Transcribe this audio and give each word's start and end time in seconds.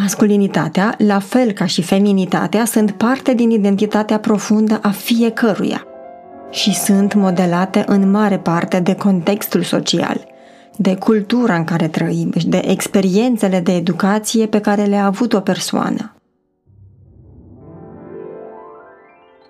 Masculinitatea, 0.00 0.94
la 0.98 1.18
fel 1.18 1.52
ca 1.52 1.66
și 1.66 1.82
feminitatea, 1.82 2.64
sunt 2.64 2.90
parte 2.90 3.34
din 3.34 3.50
identitatea 3.50 4.18
profundă 4.18 4.78
a 4.82 4.90
fiecăruia 4.90 5.86
și 6.50 6.74
sunt 6.74 7.14
modelate 7.14 7.84
în 7.86 8.10
mare 8.10 8.38
parte 8.38 8.80
de 8.80 8.94
contextul 8.94 9.62
social, 9.62 10.26
de 10.76 10.96
cultura 10.96 11.54
în 11.56 11.64
care 11.64 11.88
trăim 11.88 12.32
și 12.38 12.46
de 12.46 12.62
experiențele 12.66 13.60
de 13.60 13.72
educație 13.74 14.46
pe 14.46 14.60
care 14.60 14.84
le-a 14.84 15.04
avut 15.04 15.32
o 15.32 15.40
persoană. 15.40 16.12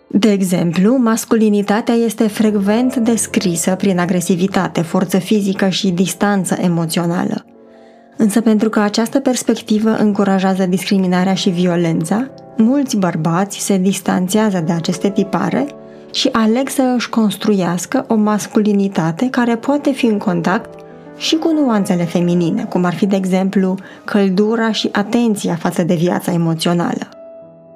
De 0.09 0.30
exemplu, 0.30 0.96
masculinitatea 0.96 1.95
este 1.95 2.29
frecvent 2.29 2.96
descrisă 2.96 3.74
prin 3.74 3.99
agresivitate, 3.99 4.83
forță 4.83 5.19
fizică 5.19 5.69
și 5.69 5.91
distanță 5.91 6.57
emoțională. 6.60 7.48
Însă 8.21 8.41
pentru 8.41 8.69
că 8.69 8.81
această 8.81 9.21
perspectivă 9.21 9.91
încurajează 9.91 10.67
discriminarea 10.67 11.35
și 11.35 11.51
violența, 11.51 12.31
mulți 12.57 12.97
bărbați 12.97 13.59
se 13.59 13.77
distanțează 13.77 14.63
de 14.67 14.73
aceste 14.73 15.11
tipare 15.11 15.67
și 16.13 16.29
aleg 16.33 16.69
să 16.69 16.95
își 16.97 17.09
construiască 17.09 18.05
o 18.09 18.15
masculinitate 18.15 19.29
care 19.31 19.57
poate 19.57 19.91
fi 19.91 20.07
în 20.07 20.19
contact 20.19 20.81
și 21.17 21.37
cu 21.37 21.53
nuanțele 21.53 22.05
feminine, 22.05 22.65
cum 22.65 22.85
ar 22.85 22.95
fi, 22.95 23.07
de 23.07 23.17
exemplu, 23.17 23.75
căldura 24.05 24.73
și 24.73 24.89
atenția 24.93 25.55
față 25.55 25.83
de 25.83 25.95
viața 25.95 26.33
emoțională. 26.33 27.09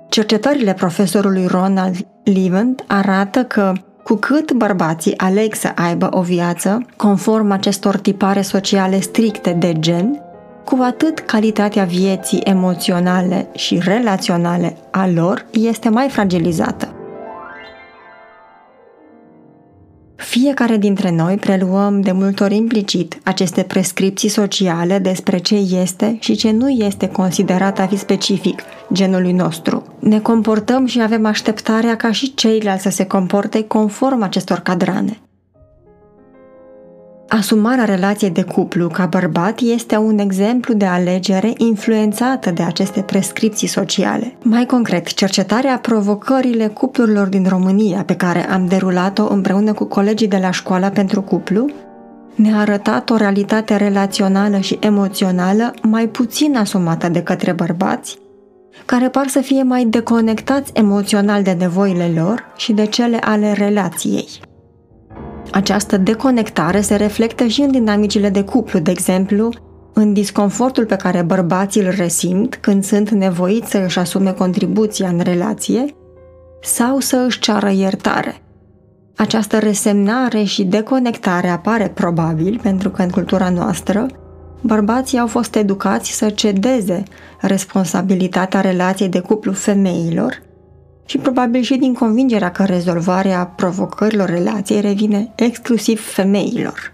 Cercetările 0.08 0.72
profesorului 0.72 1.46
Ronald 1.46 1.96
Levent 2.24 2.84
arată 2.86 3.44
că 3.44 3.72
cu 4.04 4.14
cât 4.14 4.52
bărbații 4.52 5.18
aleg 5.18 5.54
să 5.54 5.72
aibă 5.74 6.08
o 6.10 6.20
viață 6.20 6.86
conform 6.96 7.50
acestor 7.50 7.96
tipare 7.96 8.42
sociale 8.42 9.00
stricte 9.00 9.56
de 9.58 9.72
gen, 9.78 10.22
cu 10.64 10.78
atât 10.82 11.18
calitatea 11.18 11.84
vieții 11.84 12.40
emoționale 12.44 13.48
și 13.54 13.78
relaționale 13.84 14.76
a 14.90 15.08
lor 15.08 15.46
este 15.50 15.88
mai 15.88 16.08
fragilizată. 16.08 16.94
Fiecare 20.16 20.76
dintre 20.76 21.10
noi 21.10 21.36
preluăm 21.36 22.00
de 22.00 22.12
multe 22.12 22.44
ori 22.44 22.56
implicit 22.56 23.18
aceste 23.24 23.62
prescripții 23.62 24.28
sociale 24.28 24.98
despre 24.98 25.38
ce 25.38 25.54
este 25.54 26.16
și 26.20 26.34
ce 26.34 26.50
nu 26.50 26.68
este 26.68 27.08
considerat 27.08 27.78
a 27.78 27.86
fi 27.86 27.96
specific 27.96 28.62
genului 28.92 29.32
nostru. 29.32 29.84
Ne 29.98 30.20
comportăm 30.20 30.86
și 30.86 31.00
avem 31.02 31.26
așteptarea 31.26 31.96
ca 31.96 32.12
și 32.12 32.34
ceilalți 32.34 32.82
să 32.82 32.90
se 32.90 33.06
comporte 33.06 33.64
conform 33.64 34.22
acestor 34.22 34.58
cadrane. 34.58 35.20
Asumarea 37.38 37.84
relației 37.84 38.30
de 38.30 38.42
cuplu 38.42 38.88
ca 38.88 39.06
bărbat 39.06 39.60
este 39.60 39.96
un 39.96 40.18
exemplu 40.18 40.74
de 40.74 40.84
alegere 40.84 41.52
influențată 41.56 42.50
de 42.50 42.62
aceste 42.62 43.00
prescripții 43.00 43.68
sociale. 43.68 44.36
Mai 44.42 44.66
concret, 44.66 45.14
cercetarea 45.14 45.78
provocările 45.78 46.66
cuplurilor 46.66 47.26
din 47.26 47.46
România, 47.48 48.02
pe 48.02 48.16
care 48.16 48.50
am 48.50 48.66
derulat-o 48.66 49.32
împreună 49.32 49.72
cu 49.72 49.84
colegii 49.84 50.28
de 50.28 50.36
la 50.36 50.50
școala 50.50 50.88
pentru 50.88 51.22
cuplu, 51.22 51.70
ne-a 52.34 52.58
arătat 52.58 53.10
o 53.10 53.16
realitate 53.16 53.76
relațională 53.76 54.58
și 54.58 54.78
emoțională 54.80 55.74
mai 55.82 56.06
puțin 56.06 56.56
asumată 56.56 57.08
de 57.08 57.22
către 57.22 57.52
bărbați, 57.52 58.18
care 58.84 59.08
par 59.08 59.28
să 59.28 59.40
fie 59.40 59.62
mai 59.62 59.84
deconectați 59.84 60.72
emoțional 60.74 61.42
de 61.42 61.52
nevoile 61.52 62.12
lor 62.16 62.52
și 62.56 62.72
de 62.72 62.86
cele 62.86 63.16
ale 63.16 63.52
relației. 63.52 64.28
Această 65.50 65.96
deconectare 65.96 66.80
se 66.80 66.96
reflectă 66.96 67.46
și 67.46 67.60
în 67.60 67.70
dinamicile 67.70 68.28
de 68.28 68.44
cuplu, 68.44 68.78
de 68.78 68.90
exemplu, 68.90 69.50
în 69.92 70.12
disconfortul 70.12 70.86
pe 70.86 70.96
care 70.96 71.22
bărbații 71.22 71.82
îl 71.82 71.90
resimt 71.96 72.56
când 72.56 72.84
sunt 72.84 73.10
nevoiți 73.10 73.70
să 73.70 73.78
își 73.84 73.98
asume 73.98 74.32
contribuția 74.32 75.08
în 75.08 75.20
relație 75.20 75.84
sau 76.62 76.98
să 76.98 77.24
își 77.26 77.38
ceară 77.38 77.70
iertare. 77.70 78.42
Această 79.16 79.58
resemnare 79.58 80.42
și 80.42 80.64
deconectare 80.64 81.48
apare 81.48 81.88
probabil 81.94 82.60
pentru 82.62 82.90
că 82.90 83.02
în 83.02 83.10
cultura 83.10 83.50
noastră 83.50 84.06
bărbații 84.60 85.18
au 85.18 85.26
fost 85.26 85.54
educați 85.54 86.10
să 86.10 86.30
cedeze 86.30 87.02
responsabilitatea 87.40 88.60
relației 88.60 89.08
de 89.08 89.20
cuplu 89.20 89.52
femeilor 89.52 90.42
și 91.04 91.18
probabil 91.18 91.62
și 91.62 91.76
din 91.76 91.94
convingerea 91.94 92.50
că 92.50 92.64
rezolvarea 92.64 93.46
provocărilor 93.46 94.28
relației 94.28 94.80
revine 94.80 95.32
exclusiv 95.34 96.00
femeilor. 96.00 96.92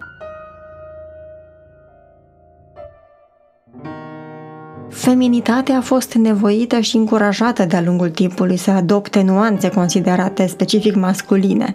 Feminitatea 4.89 5.77
a 5.77 5.81
fost 5.81 6.15
nevoită 6.15 6.81
și 6.81 6.97
încurajată 6.97 7.65
de-a 7.65 7.83
lungul 7.83 8.11
timpului 8.11 8.57
să 8.57 8.71
adopte 8.71 9.23
nuanțe 9.23 9.69
considerate 9.69 10.47
specific 10.47 10.95
masculine. 10.95 11.75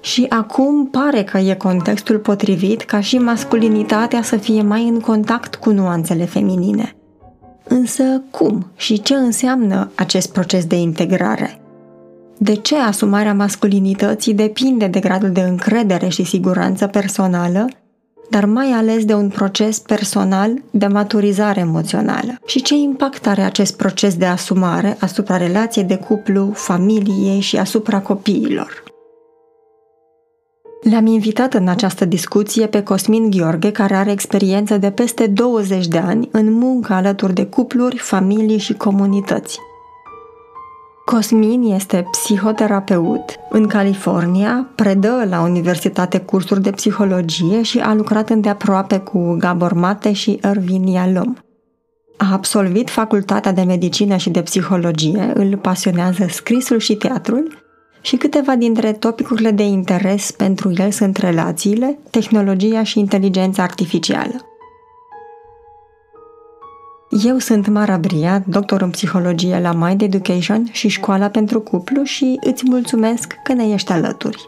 Și 0.00 0.26
acum 0.28 0.86
pare 0.86 1.22
că 1.22 1.38
e 1.38 1.54
contextul 1.54 2.18
potrivit 2.18 2.82
ca 2.82 3.00
și 3.00 3.18
masculinitatea 3.18 4.22
să 4.22 4.36
fie 4.36 4.62
mai 4.62 4.88
în 4.88 5.00
contact 5.00 5.54
cu 5.54 5.70
nuanțele 5.70 6.24
feminine– 6.24 6.94
Însă 7.68 8.22
cum 8.30 8.66
și 8.76 9.02
ce 9.02 9.14
înseamnă 9.14 9.90
acest 9.94 10.32
proces 10.32 10.64
de 10.64 10.76
integrare? 10.76 11.58
De 12.38 12.54
ce 12.54 12.76
asumarea 12.76 13.34
masculinității 13.34 14.34
depinde 14.34 14.86
de 14.86 15.00
gradul 15.00 15.30
de 15.30 15.40
încredere 15.40 16.08
și 16.08 16.24
siguranță 16.24 16.86
personală, 16.86 17.68
dar 18.30 18.44
mai 18.44 18.70
ales 18.70 19.04
de 19.04 19.14
un 19.14 19.28
proces 19.28 19.78
personal 19.78 20.62
de 20.70 20.86
maturizare 20.86 21.60
emoțională? 21.60 22.38
Și 22.46 22.62
ce 22.62 22.74
impact 22.74 23.26
are 23.26 23.42
acest 23.42 23.76
proces 23.76 24.16
de 24.16 24.26
asumare 24.26 24.96
asupra 25.00 25.36
relației 25.36 25.84
de 25.84 25.96
cuplu, 25.96 26.50
familiei 26.54 27.40
și 27.40 27.56
asupra 27.56 28.00
copiilor? 28.00 28.83
Le-am 30.84 31.06
invitat 31.06 31.54
în 31.54 31.68
această 31.68 32.04
discuție 32.04 32.66
pe 32.66 32.82
Cosmin 32.82 33.30
Gheorghe, 33.30 33.70
care 33.70 33.94
are 33.94 34.10
experiență 34.10 34.78
de 34.78 34.90
peste 34.90 35.26
20 35.26 35.86
de 35.86 35.98
ani 35.98 36.28
în 36.32 36.52
muncă 36.52 36.92
alături 36.92 37.34
de 37.34 37.46
cupluri, 37.46 37.96
familii 37.96 38.58
și 38.58 38.74
comunități. 38.74 39.58
Cosmin 41.04 41.62
este 41.62 42.06
psihoterapeut 42.10 43.34
în 43.50 43.66
California, 43.66 44.70
predă 44.74 45.26
la 45.28 45.40
universitate 45.40 46.18
cursuri 46.18 46.62
de 46.62 46.70
psihologie 46.70 47.62
și 47.62 47.78
a 47.78 47.94
lucrat 47.94 48.30
îndeaproape 48.30 48.98
cu 48.98 49.36
Gabor 49.38 49.72
Mate 49.72 50.12
și 50.12 50.38
Ervin 50.42 50.86
Yalom. 50.86 51.34
A 52.16 52.32
absolvit 52.32 52.90
facultatea 52.90 53.52
de 53.52 53.62
medicină 53.62 54.16
și 54.16 54.30
de 54.30 54.42
psihologie, 54.42 55.32
îl 55.34 55.56
pasionează 55.56 56.26
scrisul 56.28 56.78
și 56.78 56.94
teatrul 56.94 57.63
și 58.04 58.16
câteva 58.16 58.56
dintre 58.56 58.92
topicurile 58.92 59.50
de 59.50 59.62
interes 59.62 60.30
pentru 60.30 60.72
el 60.76 60.90
sunt 60.90 61.16
relațiile, 61.16 61.98
tehnologia 62.10 62.82
și 62.82 62.98
inteligența 62.98 63.62
artificială. 63.62 64.48
Eu 67.24 67.38
sunt 67.38 67.68
Mara 67.68 67.98
Bria, 67.98 68.44
doctor 68.48 68.82
în 68.82 68.90
psihologie 68.90 69.60
la 69.60 69.72
Mind 69.72 70.02
Education 70.02 70.64
și 70.72 70.88
Școala 70.88 71.30
pentru 71.30 71.60
Cuplu 71.60 72.02
și 72.02 72.36
îți 72.40 72.62
mulțumesc 72.66 73.32
că 73.44 73.52
ne 73.52 73.68
ești 73.68 73.92
alături. 73.92 74.44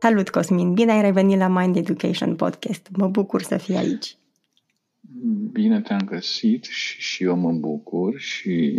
Salut, 0.00 0.28
Cosmin! 0.28 0.72
Bine 0.72 0.92
ai 0.92 1.00
revenit 1.00 1.38
la 1.38 1.48
Mind 1.48 1.76
Education 1.76 2.36
Podcast. 2.36 2.88
Mă 2.96 3.08
bucur 3.08 3.42
să 3.42 3.56
fii 3.56 3.76
aici. 3.76 4.16
Bine 5.52 5.80
te-am 5.80 6.04
găsit 6.04 6.64
și, 6.64 7.00
și 7.00 7.24
eu 7.24 7.36
mă 7.36 7.52
bucur 7.52 8.18
și 8.18 8.70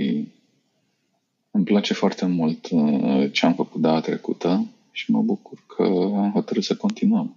îmi 1.58 1.66
place 1.66 1.94
foarte 1.94 2.26
mult 2.26 2.68
uh, 2.72 3.32
ce 3.32 3.46
am 3.46 3.54
făcut 3.54 3.82
data 3.82 4.00
trecută 4.00 4.66
și 4.92 5.12
mă 5.12 5.22
bucur 5.22 5.58
că 5.76 5.84
am 6.16 6.32
hotărât 6.34 6.64
să 6.64 6.76
continuăm. 6.76 7.36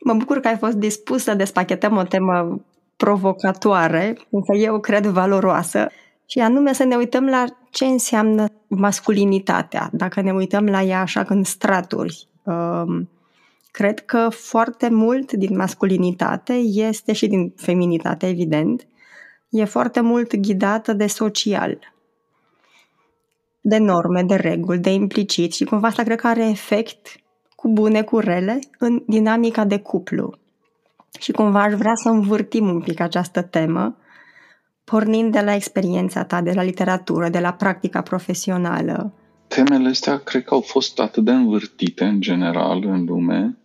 Mă 0.00 0.14
bucur 0.14 0.40
că 0.40 0.48
ai 0.48 0.56
fost 0.56 0.76
dispus 0.76 1.22
să 1.22 1.34
despachetăm 1.34 1.96
o 1.96 2.02
temă 2.02 2.64
provocatoare, 2.96 4.18
însă 4.30 4.54
eu 4.54 4.80
cred 4.80 5.06
valoroasă, 5.06 5.90
și 6.26 6.38
anume 6.38 6.72
să 6.72 6.84
ne 6.84 6.96
uităm 6.96 7.26
la 7.26 7.44
ce 7.70 7.84
înseamnă 7.84 8.46
masculinitatea, 8.66 9.90
dacă 9.92 10.20
ne 10.20 10.32
uităm 10.32 10.66
la 10.66 10.82
ea 10.82 11.00
așa 11.00 11.24
în 11.28 11.44
straturi. 11.44 12.28
Um, 12.42 13.08
cred 13.70 14.00
că 14.00 14.28
foarte 14.30 14.88
mult 14.88 15.32
din 15.32 15.56
masculinitate 15.56 16.52
este 16.62 17.12
și 17.12 17.26
din 17.26 17.52
feminitate, 17.56 18.28
evident, 18.28 18.86
e 19.48 19.64
foarte 19.64 20.00
mult 20.00 20.36
ghidată 20.36 20.92
de 20.92 21.06
social 21.06 21.93
de 23.66 23.78
norme, 23.78 24.22
de 24.22 24.34
reguli, 24.34 24.78
de 24.78 24.92
implicit 24.92 25.52
și 25.54 25.64
cumva 25.64 25.86
asta 25.86 26.02
cred 26.02 26.20
că 26.20 26.26
are 26.26 26.48
efect 26.48 27.16
cu 27.56 27.68
bune, 27.68 28.02
cu 28.02 28.18
rele 28.18 28.58
în 28.78 29.02
dinamica 29.06 29.64
de 29.64 29.78
cuplu. 29.78 30.34
Și 31.18 31.32
cumva 31.32 31.62
aș 31.62 31.72
vrea 31.72 31.94
să 31.94 32.08
învârtim 32.08 32.68
un 32.68 32.80
pic 32.80 33.00
această 33.00 33.42
temă, 33.42 33.96
pornind 34.84 35.32
de 35.32 35.40
la 35.40 35.54
experiența 35.54 36.24
ta, 36.24 36.42
de 36.42 36.52
la 36.52 36.62
literatură, 36.62 37.28
de 37.28 37.38
la 37.38 37.52
practica 37.52 38.02
profesională. 38.02 39.12
Temele 39.48 39.88
astea 39.88 40.18
cred 40.18 40.44
că 40.44 40.54
au 40.54 40.60
fost 40.60 41.00
atât 41.00 41.24
de 41.24 41.32
învârtite 41.32 42.04
în 42.04 42.20
general 42.20 42.84
în 42.84 43.04
lume, 43.04 43.58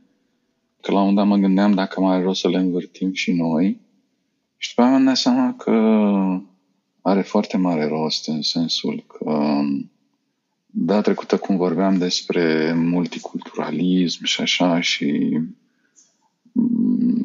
că 0.82 0.92
la 0.92 1.02
un 1.02 1.16
dat 1.16 1.26
mă 1.26 1.36
gândeam 1.36 1.74
dacă 1.74 2.02
mai 2.02 2.16
are 2.16 2.24
rost 2.24 2.40
să 2.40 2.50
le 2.50 2.58
învârtim 2.58 3.14
și 3.14 3.32
noi. 3.32 3.82
Și 4.58 4.76
după 4.76 4.88
am 4.88 5.04
dat 5.04 5.16
seama 5.16 5.54
că 5.58 5.72
are 7.10 7.22
foarte 7.22 7.58
mare 7.58 7.88
rost 7.88 8.28
în 8.28 8.42
sensul 8.42 9.04
că 9.08 9.62
da, 10.66 11.02
trecută 11.02 11.38
cum 11.38 11.58
vorbeam 11.58 11.98
despre 11.98 12.74
multiculturalism 12.74 14.24
și 14.24 14.42
așa 14.42 14.82
și 14.82 15.40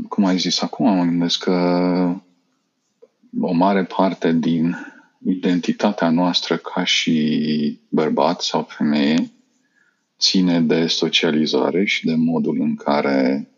cum 0.08 0.24
ai 0.24 0.38
zis 0.38 0.60
acum, 0.60 0.94
mă 0.94 1.04
gândesc 1.04 1.38
că 1.44 1.52
o 3.40 3.52
mare 3.52 3.84
parte 3.84 4.32
din 4.32 4.76
identitatea 5.24 6.10
noastră 6.10 6.56
ca 6.56 6.84
și 6.84 7.78
bărbat 7.88 8.40
sau 8.40 8.62
femeie 8.62 9.32
ține 10.18 10.60
de 10.60 10.86
socializare 10.86 11.84
și 11.84 12.04
de 12.06 12.14
modul 12.14 12.60
în 12.60 12.74
care 12.74 13.48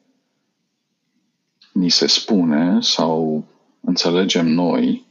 ni 1.73 1.91
se 1.91 2.07
spune 2.07 2.81
sau 2.81 3.45
înțelegem 3.81 4.47
noi 4.47 5.06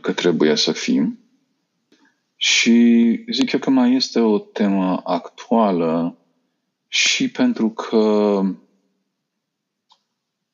că 0.00 0.12
trebuie 0.12 0.54
să 0.54 0.72
fim. 0.72 1.18
Și 2.36 3.24
zic 3.32 3.52
eu 3.52 3.60
că 3.60 3.70
mai 3.70 3.94
este 3.94 4.20
o 4.20 4.38
temă 4.38 5.00
actuală 5.04 6.16
și 6.88 7.30
pentru 7.30 7.70
că 7.70 8.40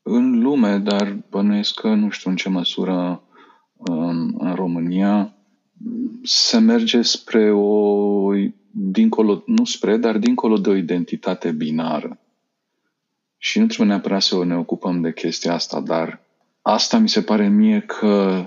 în 0.02 0.40
lume, 0.40 0.78
dar 0.78 1.18
bănuiesc 1.30 1.80
că 1.80 1.94
nu 1.94 2.10
știu 2.10 2.30
în 2.30 2.36
ce 2.36 2.48
măsură 2.48 3.22
în, 3.76 4.34
în 4.38 4.54
România, 4.54 5.34
se 6.22 6.58
merge 6.58 7.02
spre 7.02 7.52
o, 7.52 8.32
dincolo, 8.70 9.42
nu 9.46 9.64
spre, 9.64 9.96
dar 9.96 10.18
dincolo 10.18 10.56
de 10.56 10.68
o 10.68 10.74
identitate 10.74 11.50
binară. 11.50 12.18
Și 13.38 13.58
nu 13.58 13.66
trebuie 13.66 13.88
neapărat 13.88 14.22
să 14.22 14.44
ne 14.44 14.56
ocupăm 14.56 15.00
de 15.00 15.12
chestia 15.12 15.54
asta, 15.54 15.80
dar 15.80 16.20
asta 16.62 16.98
mi 16.98 17.08
se 17.08 17.22
pare 17.22 17.48
mie 17.48 17.80
că 17.80 18.44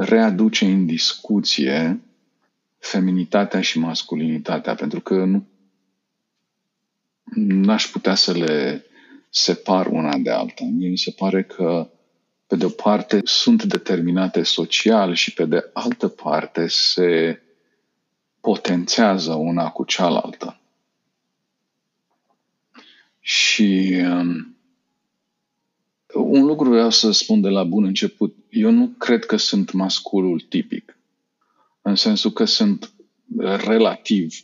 readuce 0.00 0.64
în 0.64 0.86
discuție 0.86 2.00
feminitatea 2.78 3.60
și 3.60 3.78
masculinitatea, 3.78 4.74
pentru 4.74 5.00
că 5.00 5.14
nu 5.14 5.46
n-aș 7.34 7.86
putea 7.86 8.14
să 8.14 8.32
le 8.32 8.84
separ 9.30 9.86
una 9.86 10.18
de 10.18 10.30
alta. 10.30 10.64
Mie 10.64 10.88
mi 10.88 10.98
se 10.98 11.10
pare 11.10 11.44
că, 11.44 11.90
pe 12.46 12.56
de 12.56 12.64
o 12.64 12.68
parte, 12.68 13.20
sunt 13.24 13.64
determinate 13.64 14.42
social 14.42 15.14
și, 15.14 15.34
pe 15.34 15.44
de 15.44 15.70
altă 15.72 16.08
parte, 16.08 16.66
se 16.68 17.42
potențează 18.40 19.34
una 19.34 19.70
cu 19.70 19.84
cealaltă. 19.84 20.60
Și 23.20 24.00
um, 24.04 24.56
un 26.14 26.44
lucru 26.44 26.68
vreau 26.68 26.90
să 26.90 27.10
spun 27.10 27.40
de 27.40 27.48
la 27.48 27.64
bun 27.64 27.84
început. 27.84 28.36
Eu 28.50 28.70
nu 28.70 28.86
cred 28.98 29.24
că 29.24 29.36
sunt 29.36 29.72
masculul 29.72 30.40
tipic. 30.40 30.98
În 31.82 31.94
sensul 31.94 32.30
că 32.30 32.44
sunt 32.44 32.92
relativ 33.64 34.34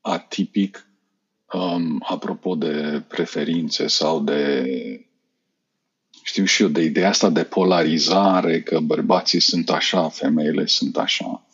atipic 0.00 0.88
um, 1.52 2.04
apropo 2.08 2.54
de 2.54 3.02
preferințe 3.08 3.86
sau 3.86 4.20
de 4.20 4.64
știu 6.22 6.44
și 6.44 6.62
eu, 6.62 6.68
de 6.68 6.82
ideea 6.82 7.08
asta 7.08 7.30
de 7.30 7.44
polarizare, 7.44 8.62
că 8.62 8.80
bărbații 8.80 9.40
sunt 9.40 9.70
așa, 9.70 10.08
femeile 10.08 10.66
sunt 10.66 10.96
așa 10.96 11.46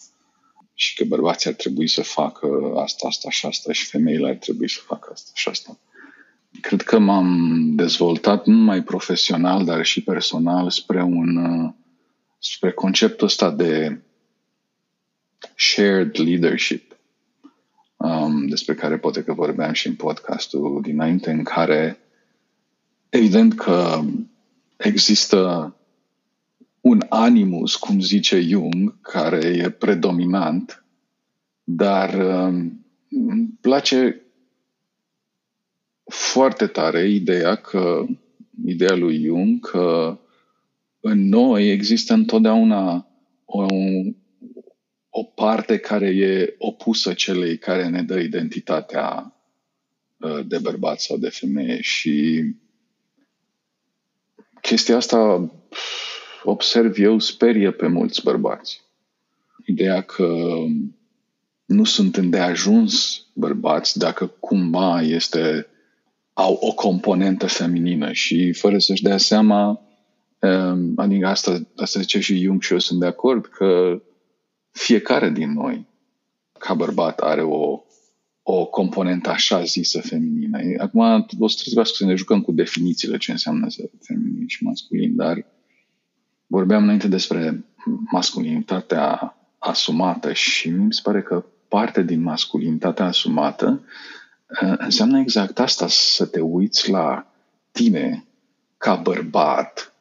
și 0.74 0.94
că 0.94 1.04
bărbații 1.04 1.50
ar 1.50 1.56
trebui 1.56 1.88
să 1.88 2.02
facă 2.02 2.72
asta, 2.76 3.06
asta 3.08 3.30
și 3.30 3.46
asta 3.46 3.72
și 3.72 3.86
femeile 3.86 4.28
ar 4.28 4.34
trebui 4.34 4.68
să 4.68 4.80
facă 4.86 5.10
asta 5.12 5.30
și 5.34 5.48
asta. 5.48 5.78
Cred 6.60 6.82
că 6.82 6.98
m-am 6.98 7.72
dezvoltat 7.74 8.46
nu 8.46 8.54
numai 8.54 8.82
profesional, 8.82 9.64
dar 9.64 9.84
și 9.84 10.02
personal 10.02 10.70
spre 10.70 11.02
un 11.02 11.36
spre 12.44 12.72
conceptul 12.72 13.26
ăsta 13.26 13.50
de 13.50 14.00
shared 15.56 16.18
leadership 16.18 16.96
um, 17.96 18.46
despre 18.46 18.74
care 18.74 18.98
poate 18.98 19.22
că 19.22 19.32
vorbeam 19.32 19.72
și 19.72 19.86
în 19.86 19.94
podcastul 19.94 20.80
dinainte, 20.82 21.30
în 21.30 21.42
care 21.42 21.98
evident 23.08 23.54
că 23.54 24.00
există 24.76 25.74
un 26.80 27.00
animus, 27.08 27.76
cum 27.76 28.00
zice 28.00 28.40
Jung, 28.40 29.00
care 29.00 29.46
e 29.46 29.70
predominant, 29.70 30.84
dar 31.64 32.14
um, 32.14 32.86
îmi 33.10 33.58
place 33.60 34.22
foarte 36.04 36.66
tare 36.66 37.08
ideea 37.08 37.54
că 37.54 38.06
ideea 38.64 38.94
lui 38.94 39.24
Jung 39.24 39.70
că 39.70 40.18
în 41.04 41.28
noi 41.28 41.70
există 41.70 42.12
întotdeauna 42.12 43.06
o, 43.44 43.66
o 45.10 45.22
parte 45.22 45.78
care 45.78 46.06
e 46.06 46.54
opusă 46.58 47.12
celei 47.12 47.58
care 47.58 47.88
ne 47.88 48.02
dă 48.02 48.18
identitatea 48.18 49.36
uh, 50.16 50.46
de 50.46 50.58
bărbat 50.58 51.00
sau 51.00 51.16
de 51.16 51.28
femeie 51.28 51.80
și 51.80 52.44
chestia 54.60 54.96
asta 54.96 55.50
observ 56.42 56.98
eu 56.98 57.18
sperie 57.18 57.70
pe 57.70 57.86
mulți 57.86 58.22
bărbați. 58.22 58.80
Ideea 59.66 60.00
că 60.00 60.54
nu 61.64 61.84
sunt 61.84 62.16
îndeajuns 62.16 63.26
bărbați 63.34 63.98
dacă 63.98 64.26
cumva 64.26 65.02
este 65.02 65.66
au 66.32 66.52
o 66.60 66.72
componentă 66.72 67.46
feminină 67.46 68.12
și 68.12 68.52
fără 68.52 68.78
să-și 68.78 69.02
dea 69.02 69.16
seama 69.16 69.68
um, 69.68 69.91
adică 70.96 71.26
asta, 71.26 71.60
asta 71.76 72.00
zice 72.00 72.20
și 72.20 72.38
Jung 72.38 72.62
și 72.62 72.72
eu 72.72 72.78
sunt 72.78 73.00
de 73.00 73.06
acord 73.06 73.46
că 73.46 74.02
fiecare 74.70 75.30
din 75.30 75.52
noi, 75.52 75.86
ca 76.58 76.74
bărbat, 76.74 77.20
are 77.20 77.42
o, 77.42 77.80
o 78.42 78.66
componentă 78.66 79.30
așa 79.30 79.62
zisă 79.62 80.00
feminină. 80.00 80.58
Acum 80.78 81.26
o 81.38 81.48
să 81.48 81.58
trebuiască 81.62 81.94
să 81.96 82.04
ne 82.04 82.14
jucăm 82.14 82.40
cu 82.40 82.52
definițiile 82.52 83.16
ce 83.16 83.30
înseamnă 83.30 83.68
să 83.68 83.90
feminin 84.00 84.46
și 84.46 84.64
masculin, 84.64 85.16
dar 85.16 85.46
vorbeam 86.46 86.82
înainte 86.82 87.08
despre 87.08 87.64
masculinitatea 88.10 89.36
asumată 89.58 90.32
și 90.32 90.70
mi 90.70 90.92
se 90.92 91.00
pare 91.02 91.22
că 91.22 91.44
parte 91.68 92.02
din 92.02 92.22
masculinitatea 92.22 93.04
asumată 93.04 93.84
uh, 94.62 94.74
înseamnă 94.76 95.18
exact 95.18 95.58
asta, 95.58 95.86
să 95.88 96.26
te 96.26 96.40
uiți 96.40 96.90
la 96.90 97.26
tine 97.72 98.24
ca 98.76 98.94
bărbat 98.94 99.91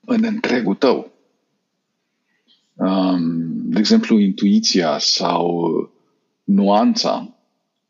în 0.00 0.24
întregul 0.24 0.74
tău 0.74 1.10
de 3.52 3.78
exemplu, 3.78 4.18
intuiția 4.18 4.98
sau 4.98 5.70
nuanța, 6.44 7.34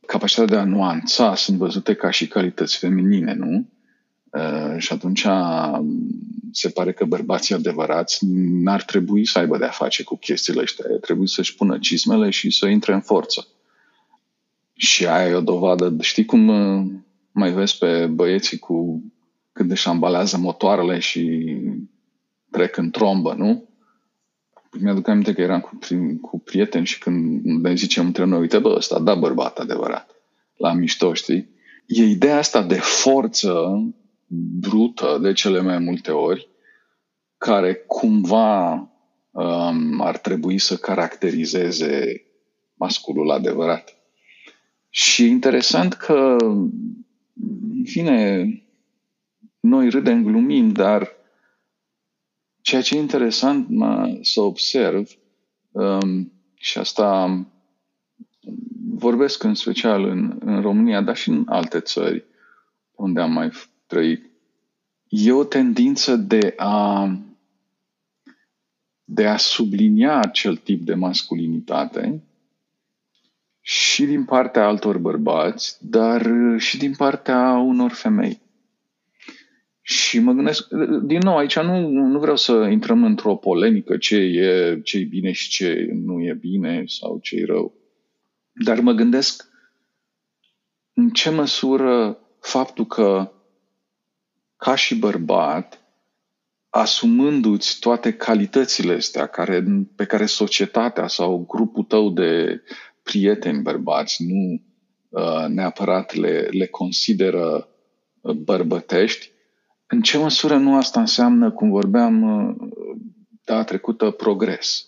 capacitatea 0.06 0.54
de 0.54 0.60
a 0.60 0.64
nuanța 0.64 1.34
sunt 1.34 1.56
văzute 1.56 1.94
ca 1.94 2.10
și 2.10 2.28
calități 2.28 2.76
feminine, 2.78 3.34
nu? 3.34 3.68
Uh, 4.30 4.78
și 4.78 4.92
atunci 4.92 5.26
se 6.52 6.68
pare 6.68 6.92
că 6.92 7.04
bărbații 7.04 7.54
adevărați 7.54 8.26
n-ar 8.62 8.82
trebui 8.82 9.26
să 9.26 9.38
aibă 9.38 9.58
de-a 9.58 9.70
face 9.70 10.02
cu 10.02 10.16
chestiile 10.16 10.62
astea. 10.62 10.86
Trebuie 11.00 11.26
să-și 11.26 11.54
pună 11.54 11.78
cizmele 11.78 12.30
și 12.30 12.50
să 12.50 12.66
intre 12.66 12.92
în 12.92 13.00
forță. 13.00 13.46
Și 14.74 15.06
aia 15.06 15.28
e 15.28 15.34
o 15.34 15.40
dovadă. 15.40 15.96
Știi 16.00 16.24
cum 16.24 16.48
uh, 16.48 16.86
mai 17.32 17.52
vezi 17.52 17.78
pe 17.78 18.06
băieții 18.06 18.58
cu 18.58 19.02
când 19.52 19.70
își 19.70 19.88
ambalează 19.88 20.36
motoarele 20.36 20.98
și 20.98 21.56
trec 22.50 22.76
în 22.76 22.90
trombă, 22.90 23.34
nu? 23.34 23.70
mi-aduc 24.78 25.08
aminte 25.08 25.32
că 25.32 25.40
eram 25.40 25.60
cu, 25.60 25.78
cu 26.20 26.38
prieteni 26.38 26.86
și 26.86 26.98
când 26.98 27.44
ne 27.44 27.74
zicem 27.74 28.06
între 28.06 28.24
noi, 28.24 28.40
uite, 28.40 28.58
bă, 28.58 28.74
ăsta 28.76 28.98
da 28.98 29.14
bărbat 29.14 29.58
adevărat, 29.58 30.10
la 30.56 30.72
mișto, 30.72 31.14
știi? 31.14 31.48
E 31.86 32.04
ideea 32.04 32.38
asta 32.38 32.62
de 32.62 32.74
forță 32.74 33.82
brută 34.60 35.18
de 35.22 35.32
cele 35.32 35.60
mai 35.60 35.78
multe 35.78 36.10
ori, 36.10 36.48
care 37.38 37.74
cumva 37.74 38.72
um, 39.30 40.00
ar 40.00 40.18
trebui 40.18 40.58
să 40.58 40.76
caracterizeze 40.76 42.24
masculul 42.74 43.30
adevărat. 43.30 43.94
Și 44.88 45.22
e 45.22 45.28
interesant 45.28 45.92
că, 45.92 46.36
în 47.72 47.84
fine, 47.84 48.46
noi 49.60 49.88
râdem 49.88 50.22
glumind, 50.22 50.72
dar 50.76 51.08
Ceea 52.70 52.82
ce 52.82 52.96
e 52.96 52.98
interesant 52.98 53.68
mă, 53.68 54.18
să 54.22 54.40
observ, 54.40 55.08
um, 55.70 56.32
și 56.54 56.78
asta 56.78 57.46
vorbesc 58.94 59.42
în 59.42 59.54
special 59.54 60.04
în, 60.04 60.38
în 60.44 60.60
România, 60.60 61.02
dar 61.02 61.16
și 61.16 61.28
în 61.28 61.44
alte 61.48 61.80
țări 61.80 62.24
unde 62.94 63.20
am 63.20 63.32
mai 63.32 63.50
trăit, 63.86 64.30
e 65.08 65.32
o 65.32 65.44
tendință 65.44 66.16
de 66.16 66.54
a 66.56 67.08
de 69.04 69.26
a 69.26 69.36
sublinia 69.36 70.18
acel 70.18 70.56
tip 70.56 70.84
de 70.84 70.94
masculinitate 70.94 72.22
și 73.60 74.04
din 74.04 74.24
partea 74.24 74.66
altor 74.66 74.98
bărbați, 74.98 75.76
dar 75.80 76.30
și 76.56 76.78
din 76.78 76.94
partea 76.94 77.58
unor 77.58 77.90
femei. 77.90 78.40
Și 79.90 80.18
mă 80.18 80.32
gândesc, 80.32 80.68
din 81.02 81.18
nou, 81.22 81.36
aici 81.36 81.58
nu, 81.58 81.88
nu 81.88 82.18
vreau 82.18 82.36
să 82.36 82.52
intrăm 82.52 83.04
într-o 83.04 83.36
polemică 83.36 83.96
ce 83.96 84.16
e, 84.16 84.80
ce 84.80 84.98
e 84.98 85.04
bine 85.04 85.32
și 85.32 85.48
ce 85.48 85.88
nu 85.92 86.20
e 86.20 86.34
bine 86.34 86.84
sau 86.86 87.18
ce 87.22 87.36
e 87.36 87.44
rău. 87.44 87.74
Dar 88.52 88.80
mă 88.80 88.92
gândesc 88.92 89.48
în 90.92 91.08
ce 91.10 91.30
măsură 91.30 92.18
faptul 92.40 92.86
că 92.86 93.32
ca 94.56 94.74
și 94.74 94.94
bărbat, 94.94 95.84
asumându-ți 96.68 97.78
toate 97.80 98.12
calitățile 98.12 98.92
astea 98.92 99.26
care, 99.26 99.64
pe 99.96 100.04
care 100.04 100.26
societatea 100.26 101.06
sau 101.06 101.44
grupul 101.48 101.84
tău 101.84 102.10
de 102.10 102.62
prieteni 103.02 103.62
bărbați 103.62 104.24
nu 104.24 104.62
uh, 105.08 105.46
neapărat 105.48 106.14
le, 106.14 106.48
le 106.50 106.66
consideră 106.66 107.68
uh, 108.20 108.34
bărbătești, 108.34 109.38
în 109.92 110.00
ce 110.02 110.18
măsură 110.18 110.56
nu 110.56 110.76
asta 110.76 111.00
înseamnă, 111.00 111.50
cum 111.50 111.70
vorbeam 111.70 112.22
uh, 112.22 112.54
data 113.44 113.64
trecută, 113.64 114.10
progres? 114.10 114.86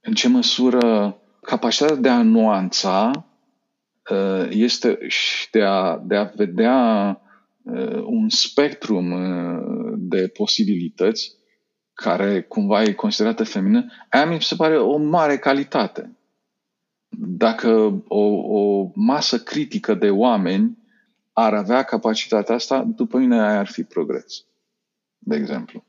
În 0.00 0.14
ce 0.14 0.28
măsură 0.28 1.16
capacitatea 1.42 1.96
de 1.96 2.08
a 2.08 2.22
nuanța 2.22 3.10
uh, 4.10 4.46
este 4.50 4.98
și 5.06 5.50
de 5.50 5.62
a, 5.62 5.98
de 5.98 6.16
a 6.16 6.24
vedea 6.24 7.20
uh, 7.62 8.02
un 8.04 8.28
spectrum 8.28 9.14
de 9.96 10.28
posibilități 10.28 11.36
care 11.92 12.42
cumva 12.42 12.82
e 12.82 12.92
considerată 12.92 13.44
feminină, 13.44 13.92
aia 14.10 14.26
mi 14.26 14.42
se 14.42 14.54
pare 14.54 14.78
o 14.78 14.96
mare 14.96 15.38
calitate. 15.38 16.16
Dacă 17.18 18.02
o, 18.08 18.24
o 18.58 18.90
masă 18.94 19.38
critică 19.38 19.94
de 19.94 20.10
oameni 20.10 20.77
ar 21.40 21.54
avea 21.54 21.82
capacitatea 21.82 22.54
asta, 22.54 22.82
după 22.82 23.18
mine 23.18 23.40
aia 23.40 23.58
ar 23.58 23.66
fi 23.66 23.82
progres, 23.82 24.44
de 25.18 25.36
exemplu. 25.36 25.84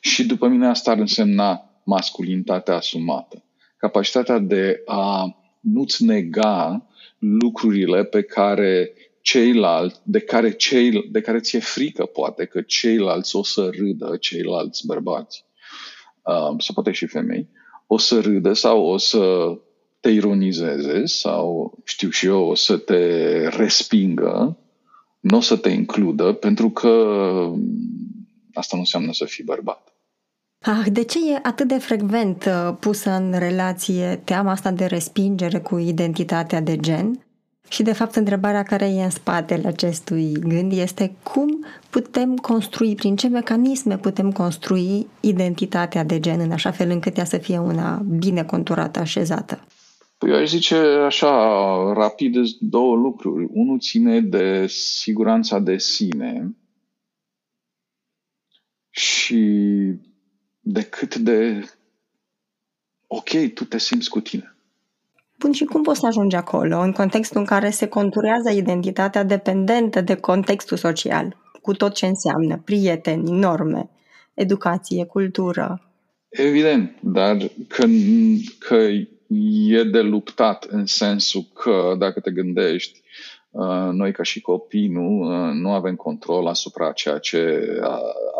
Și 0.00 0.26
după 0.26 0.48
mine 0.48 0.66
asta 0.66 0.90
ar 0.90 0.98
însemna 0.98 1.80
masculinitatea 1.84 2.74
asumată. 2.74 3.44
Capacitatea 3.76 4.38
de 4.38 4.82
a 4.86 5.36
nu-ți 5.60 6.04
nega 6.04 6.86
lucrurile 7.18 8.04
pe 8.04 8.22
care 8.22 8.92
ceilalți, 9.20 10.00
de 10.02 10.20
care, 10.20 10.50
cei, 10.50 11.08
de 11.10 11.20
care 11.20 11.40
ți-e 11.40 11.60
frică 11.60 12.04
poate 12.04 12.44
că 12.44 12.62
ceilalți 12.62 13.36
o 13.36 13.42
să 13.42 13.70
râdă, 13.78 14.16
ceilalți 14.16 14.86
bărbați, 14.86 15.44
uh, 16.22 16.54
sau 16.58 16.74
poate 16.74 16.92
și 16.92 17.06
femei, 17.06 17.48
o 17.86 17.98
să 17.98 18.20
râdă 18.20 18.52
sau 18.52 18.84
o 18.84 18.96
să 18.96 19.54
te 20.00 20.10
ironizeze 20.10 21.04
sau, 21.04 21.78
știu 21.84 22.08
și 22.08 22.26
eu, 22.26 22.44
o 22.44 22.54
să 22.54 22.76
te 22.76 23.48
respingă 23.48 24.58
nu 25.24 25.36
o 25.36 25.40
să 25.40 25.56
te 25.56 25.68
includă 25.68 26.32
pentru 26.32 26.70
că 26.70 26.88
asta 28.52 28.76
nu 28.76 28.80
înseamnă 28.80 29.12
să 29.12 29.24
fii 29.24 29.44
bărbat. 29.44 29.92
Ah, 30.60 30.86
de 30.92 31.04
ce 31.04 31.18
e 31.32 31.38
atât 31.42 31.68
de 31.68 31.78
frecvent 31.78 32.44
uh, 32.44 32.74
pusă 32.80 33.10
în 33.10 33.34
relație 33.38 34.20
teama 34.24 34.50
asta 34.50 34.70
de 34.70 34.84
respingere 34.84 35.58
cu 35.58 35.78
identitatea 35.78 36.60
de 36.60 36.76
gen? 36.76 37.24
Și, 37.68 37.82
de 37.82 37.92
fapt, 37.92 38.14
întrebarea 38.14 38.62
care 38.62 38.86
e 38.86 39.02
în 39.02 39.10
spatele 39.10 39.68
acestui 39.68 40.32
gând 40.32 40.72
este 40.72 41.14
cum 41.22 41.64
putem 41.90 42.36
construi, 42.36 42.94
prin 42.94 43.16
ce 43.16 43.28
mecanisme 43.28 43.96
putem 43.98 44.32
construi 44.32 45.06
identitatea 45.20 46.04
de 46.04 46.20
gen 46.20 46.40
în 46.40 46.50
așa 46.50 46.70
fel 46.70 46.90
încât 46.90 47.16
ea 47.16 47.24
să 47.24 47.36
fie 47.36 47.58
una 47.58 48.02
bine 48.18 48.42
conturată, 48.42 48.98
așezată. 48.98 49.60
Păi 50.24 50.32
eu 50.32 50.38
aș 50.38 50.48
zice 50.48 50.76
așa, 50.76 51.32
rapid, 51.92 52.34
două 52.60 52.96
lucruri. 52.96 53.46
Unul 53.50 53.78
ține 53.78 54.20
de 54.20 54.66
siguranța 54.66 55.58
de 55.58 55.78
sine 55.78 56.56
și 58.90 59.42
de 60.60 60.82
cât 60.82 61.16
de 61.16 61.64
ok 63.06 63.28
tu 63.54 63.64
te 63.64 63.78
simți 63.78 64.08
cu 64.08 64.20
tine. 64.20 64.56
Bun, 65.38 65.52
și 65.52 65.64
cum 65.64 65.82
poți 65.82 66.00
să 66.00 66.06
ajungi 66.06 66.36
acolo, 66.36 66.78
în 66.78 66.92
contextul 66.92 67.40
în 67.40 67.46
care 67.46 67.70
se 67.70 67.88
conturează 67.88 68.50
identitatea 68.50 69.22
dependentă 69.22 70.00
de 70.00 70.14
contextul 70.14 70.76
social, 70.76 71.36
cu 71.62 71.72
tot 71.72 71.94
ce 71.94 72.06
înseamnă, 72.06 72.62
prieteni, 72.64 73.30
norme, 73.30 73.90
educație, 74.34 75.04
cultură? 75.04 75.92
Evident, 76.28 76.96
dar 77.00 77.36
că, 77.68 77.86
că 78.58 78.76
e 79.68 79.84
de 79.84 80.00
luptat 80.00 80.64
în 80.64 80.86
sensul 80.86 81.42
că, 81.54 81.94
dacă 81.98 82.20
te 82.20 82.30
gândești, 82.30 83.00
uh, 83.50 83.88
noi 83.92 84.12
ca 84.12 84.22
și 84.22 84.40
copii 84.40 84.88
nu, 84.88 85.18
uh, 85.18 85.52
nu 85.52 85.72
avem 85.72 85.94
control 85.94 86.46
asupra 86.46 86.92
ceea 86.92 87.18
ce, 87.18 87.66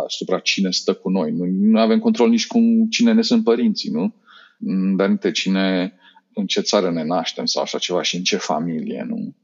asupra 0.04 0.38
cine 0.38 0.70
stă 0.70 0.94
cu 0.94 1.10
noi. 1.10 1.30
Nu, 1.30 1.44
nu 1.44 1.78
avem 1.78 1.98
control 1.98 2.28
nici 2.28 2.46
cu 2.46 2.58
cine 2.90 3.12
ne 3.12 3.22
sunt 3.22 3.44
părinții, 3.44 3.90
nu? 3.90 4.14
Mm, 4.58 4.96
dar 4.96 5.08
nici 5.08 5.32
cine, 5.32 5.94
în 6.34 6.46
ce 6.46 6.60
țară 6.60 6.90
ne 6.90 7.04
naștem 7.04 7.44
sau 7.44 7.62
așa 7.62 7.78
ceva 7.78 8.02
și 8.02 8.16
în 8.16 8.22
ce 8.22 8.36
familie, 8.36 9.04
nu? 9.08 9.34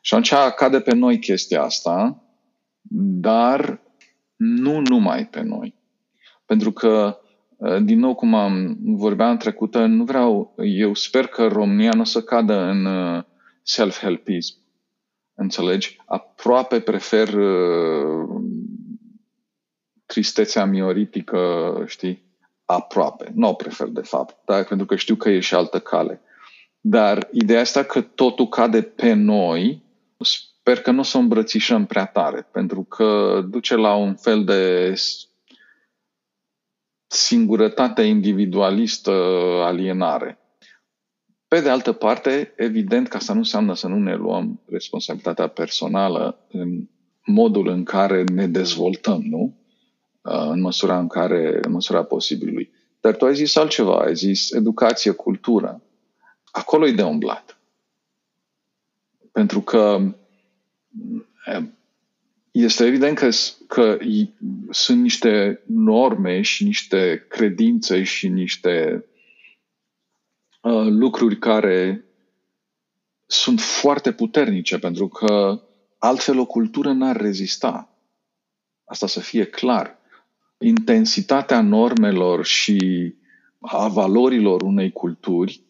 Și 0.00 0.14
atunci 0.14 0.54
cade 0.56 0.80
pe 0.80 0.94
noi 0.94 1.18
chestia 1.18 1.62
asta, 1.62 2.22
dar 3.20 3.80
nu 4.36 4.80
numai 4.80 5.26
pe 5.26 5.42
noi. 5.42 5.74
Pentru 6.46 6.72
că 6.72 7.20
Uh, 7.20 7.25
din 7.82 7.98
nou, 7.98 8.14
cum 8.14 8.34
am 8.34 8.76
vorbeam 8.80 9.30
în 9.30 9.36
trecută, 9.36 9.84
nu 9.84 10.04
vreau, 10.04 10.54
eu 10.58 10.94
sper 10.94 11.26
că 11.26 11.46
România 11.46 11.90
nu 11.94 12.00
o 12.00 12.04
să 12.04 12.22
cadă 12.22 12.54
în 12.54 12.84
uh, 12.84 13.22
self-helpism. 13.62 14.54
Înțelegi? 15.34 15.96
Aproape 16.06 16.80
prefer 16.80 17.28
uh, 17.28 18.42
tristețea 20.06 20.64
mioritică, 20.64 21.72
știi? 21.86 22.24
Aproape. 22.64 23.32
Nu 23.34 23.48
o 23.48 23.52
prefer, 23.52 23.88
de 23.88 24.00
fapt, 24.00 24.36
dar 24.44 24.64
pentru 24.64 24.86
că 24.86 24.96
știu 24.96 25.14
că 25.14 25.30
e 25.30 25.40
și 25.40 25.54
altă 25.54 25.78
cale. 25.78 26.20
Dar 26.80 27.28
ideea 27.32 27.60
asta 27.60 27.82
că 27.82 28.00
totul 28.00 28.48
cade 28.48 28.82
pe 28.82 29.12
noi, 29.12 29.82
sper 30.18 30.80
că 30.80 30.90
nu 30.90 30.98
o 30.98 31.02
să 31.02 31.16
o 31.16 31.20
îmbrățișăm 31.20 31.86
prea 31.86 32.06
tare, 32.06 32.48
pentru 32.52 32.82
că 32.82 33.40
duce 33.50 33.76
la 33.76 33.94
un 33.94 34.14
fel 34.14 34.44
de 34.44 34.92
singurătatea 37.06 38.04
individualistă, 38.04 39.10
alienare. 39.62 40.38
Pe 41.48 41.60
de 41.60 41.68
altă 41.68 41.92
parte, 41.92 42.52
evident 42.56 43.08
că 43.08 43.16
asta 43.16 43.32
nu 43.32 43.38
înseamnă 43.38 43.74
să 43.74 43.88
nu 43.88 43.98
ne 43.98 44.14
luăm 44.14 44.60
responsabilitatea 44.68 45.46
personală 45.46 46.46
în 46.50 46.88
modul 47.24 47.68
în 47.68 47.84
care 47.84 48.24
ne 48.24 48.46
dezvoltăm, 48.46 49.22
nu? 49.22 49.56
Uh, 50.22 50.48
în 50.48 50.60
măsura 50.60 50.98
în 50.98 51.06
care, 51.06 51.58
în 51.62 51.72
măsura 51.72 52.02
posibilului. 52.02 52.70
Dar 53.00 53.16
tu 53.16 53.24
ai 53.24 53.34
zis 53.34 53.56
altceva, 53.56 53.98
ai 53.98 54.14
zis 54.14 54.52
educație, 54.52 55.10
cultură. 55.10 55.82
Acolo 56.44 56.86
e 56.86 56.92
de 56.92 57.02
umblat. 57.02 57.60
Pentru 59.32 59.60
că 59.60 60.00
este 62.62 62.84
evident 62.84 63.18
că, 63.18 63.28
că 63.66 63.98
sunt 64.70 65.02
niște 65.02 65.62
norme 65.66 66.40
și 66.40 66.64
niște 66.64 67.24
credințe 67.28 68.02
și 68.02 68.28
niște 68.28 69.04
uh, 70.62 70.86
lucruri 70.88 71.38
care 71.38 72.04
sunt 73.26 73.60
foarte 73.60 74.12
puternice, 74.12 74.78
pentru 74.78 75.08
că 75.08 75.62
altfel 75.98 76.38
o 76.38 76.46
cultură 76.46 76.92
n-ar 76.92 77.16
rezista. 77.16 77.98
Asta 78.84 79.06
să 79.06 79.20
fie 79.20 79.44
clar. 79.44 79.98
Intensitatea 80.58 81.60
normelor 81.60 82.44
și 82.44 83.14
a 83.60 83.88
valorilor 83.88 84.62
unei 84.62 84.92
culturi 84.92 85.60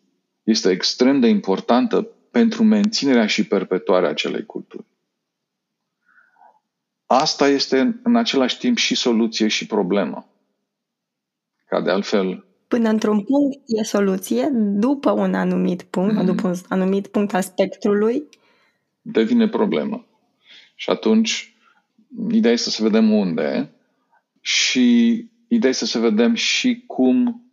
este 0.42 0.70
extrem 0.70 1.20
de 1.20 1.26
importantă 1.26 2.08
pentru 2.30 2.62
menținerea 2.62 3.26
și 3.26 3.46
perpetuarea 3.46 4.08
acelei 4.08 4.46
culturi. 4.46 4.84
Asta 7.06 7.48
este 7.48 8.00
în 8.02 8.16
același 8.16 8.58
timp 8.58 8.76
și 8.76 8.94
soluție 8.94 9.48
și 9.48 9.66
problemă. 9.66 10.30
Ca 11.66 11.80
de 11.80 11.90
altfel. 11.90 12.44
Până 12.68 12.88
într-un 12.88 13.22
punct 13.22 13.58
e 13.66 13.82
soluție, 13.82 14.48
după 14.54 15.10
un 15.10 15.34
anumit 15.34 15.82
punct, 15.82 16.22
mm-hmm. 16.22 16.26
după 16.26 16.48
un 16.48 16.54
anumit 16.68 17.06
punct 17.06 17.34
al 17.34 17.42
spectrului. 17.42 18.28
Devine 19.02 19.48
problemă. 19.48 20.06
Și 20.74 20.90
atunci, 20.90 21.56
ideea 22.30 22.52
este 22.52 22.70
să 22.70 22.82
vedem 22.82 23.12
unde 23.12 23.70
și 24.40 25.10
ideea 25.48 25.72
este 25.72 25.86
să 25.86 25.98
vedem 25.98 26.34
și 26.34 26.84
cum, 26.86 27.44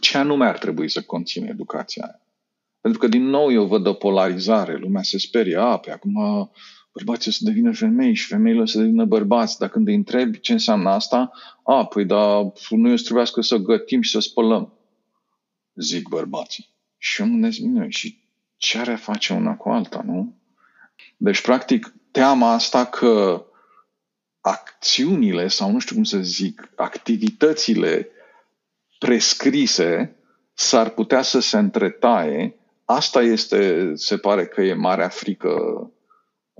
ce 0.00 0.18
anume 0.18 0.46
ar 0.46 0.58
trebui 0.58 0.90
să 0.90 1.02
conține 1.02 1.48
educația 1.48 2.04
aia. 2.04 2.20
Pentru 2.80 3.00
că, 3.00 3.08
din 3.08 3.24
nou, 3.24 3.52
eu 3.52 3.66
văd 3.66 3.86
o 3.86 3.92
polarizare. 3.92 4.76
Lumea 4.76 5.02
se 5.02 5.18
sperie, 5.18 5.56
a, 5.56 5.76
pe 5.76 5.90
acum 5.92 6.14
bărbații 6.92 7.30
o 7.30 7.34
să 7.34 7.44
devină 7.44 7.72
femei 7.72 8.14
și 8.14 8.26
femeile 8.26 8.60
o 8.60 8.66
să 8.66 8.78
devină 8.78 9.04
bărbați. 9.04 9.58
Dar 9.58 9.68
când 9.68 9.88
îi 9.88 9.94
întrebi 9.94 10.40
ce 10.40 10.52
înseamnă 10.52 10.90
asta, 10.90 11.30
a, 11.64 11.86
păi 11.86 12.04
da, 12.04 12.52
noi 12.70 12.92
o 12.92 12.96
să 12.96 13.02
trebuiască 13.02 13.40
să 13.40 13.56
gătim 13.56 14.00
și 14.00 14.10
să 14.10 14.20
spălăm, 14.20 14.72
zic 15.74 16.08
bărbații. 16.08 16.68
Și 16.98 17.20
eu 17.20 17.26
mă 17.26 17.32
gândesc, 17.32 17.58
bine, 17.58 17.88
și 17.88 18.18
ce 18.56 18.78
are 18.78 18.94
face 18.94 19.32
una 19.32 19.56
cu 19.56 19.68
alta, 19.68 20.02
nu? 20.04 20.34
Deci, 21.16 21.40
practic, 21.40 21.94
teama 22.10 22.52
asta 22.52 22.84
că 22.84 23.44
acțiunile 24.40 25.48
sau 25.48 25.70
nu 25.70 25.78
știu 25.78 25.94
cum 25.94 26.04
să 26.04 26.18
zic, 26.18 26.70
activitățile 26.76 28.08
prescrise 28.98 30.16
s-ar 30.54 30.88
putea 30.88 31.22
să 31.22 31.40
se 31.40 31.58
întretaie. 31.58 32.54
Asta 32.84 33.22
este, 33.22 33.90
se 33.94 34.16
pare 34.16 34.46
că 34.46 34.62
e 34.62 34.74
marea 34.74 35.08
frică 35.08 35.54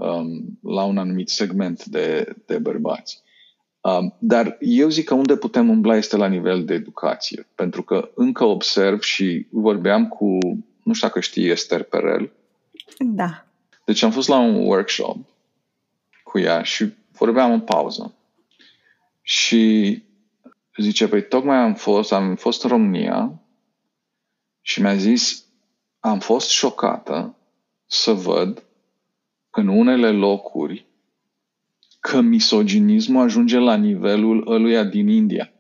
um, 0.01 0.59
la 0.63 0.85
un 0.85 0.99
anumit 0.99 1.29
segment 1.29 1.85
de, 1.85 2.37
de 2.47 2.59
bărbați. 2.59 3.23
Um, 3.81 4.15
dar 4.19 4.57
eu 4.61 4.89
zic 4.89 5.05
că 5.05 5.15
unde 5.15 5.37
putem 5.37 5.69
umbla 5.69 5.97
este 5.97 6.17
la 6.17 6.27
nivel 6.27 6.65
de 6.65 6.75
educație, 6.75 7.49
pentru 7.55 7.83
că 7.83 8.11
încă 8.15 8.45
observ 8.45 9.01
și 9.01 9.47
vorbeam 9.51 10.09
cu, 10.09 10.39
nu 10.83 10.93
știu 10.93 11.07
dacă 11.07 11.21
știi 11.21 11.49
Esther 11.49 11.83
Perel. 11.83 12.33
Da. 12.99 13.47
Deci 13.85 14.03
am 14.03 14.11
fost 14.11 14.29
la 14.29 14.39
un 14.39 14.55
workshop 14.55 15.17
cu 16.23 16.39
ea 16.39 16.63
și 16.63 16.93
vorbeam 17.13 17.53
în 17.53 17.61
pauză. 17.61 18.15
Și 19.23 20.03
zice, 20.77 21.09
păi 21.09 21.27
tocmai 21.27 21.57
am 21.57 21.75
fost, 21.75 22.13
am 22.13 22.37
fost 22.37 22.63
în 22.63 22.71
România 22.71 23.41
și 24.61 24.81
mi-a 24.81 24.97
zis, 24.97 25.45
am 26.01 26.19
fost 26.19 26.49
șocată 26.49 27.37
să 27.87 28.13
văd 28.13 28.63
în 29.51 29.69
unele 29.69 30.11
locuri 30.11 30.87
că 32.01 32.21
misoginismul 32.21 33.23
ajunge 33.23 33.59
la 33.59 33.77
nivelul 33.77 34.53
ăluia 34.53 34.85
din 34.85 35.09
India. 35.09 35.53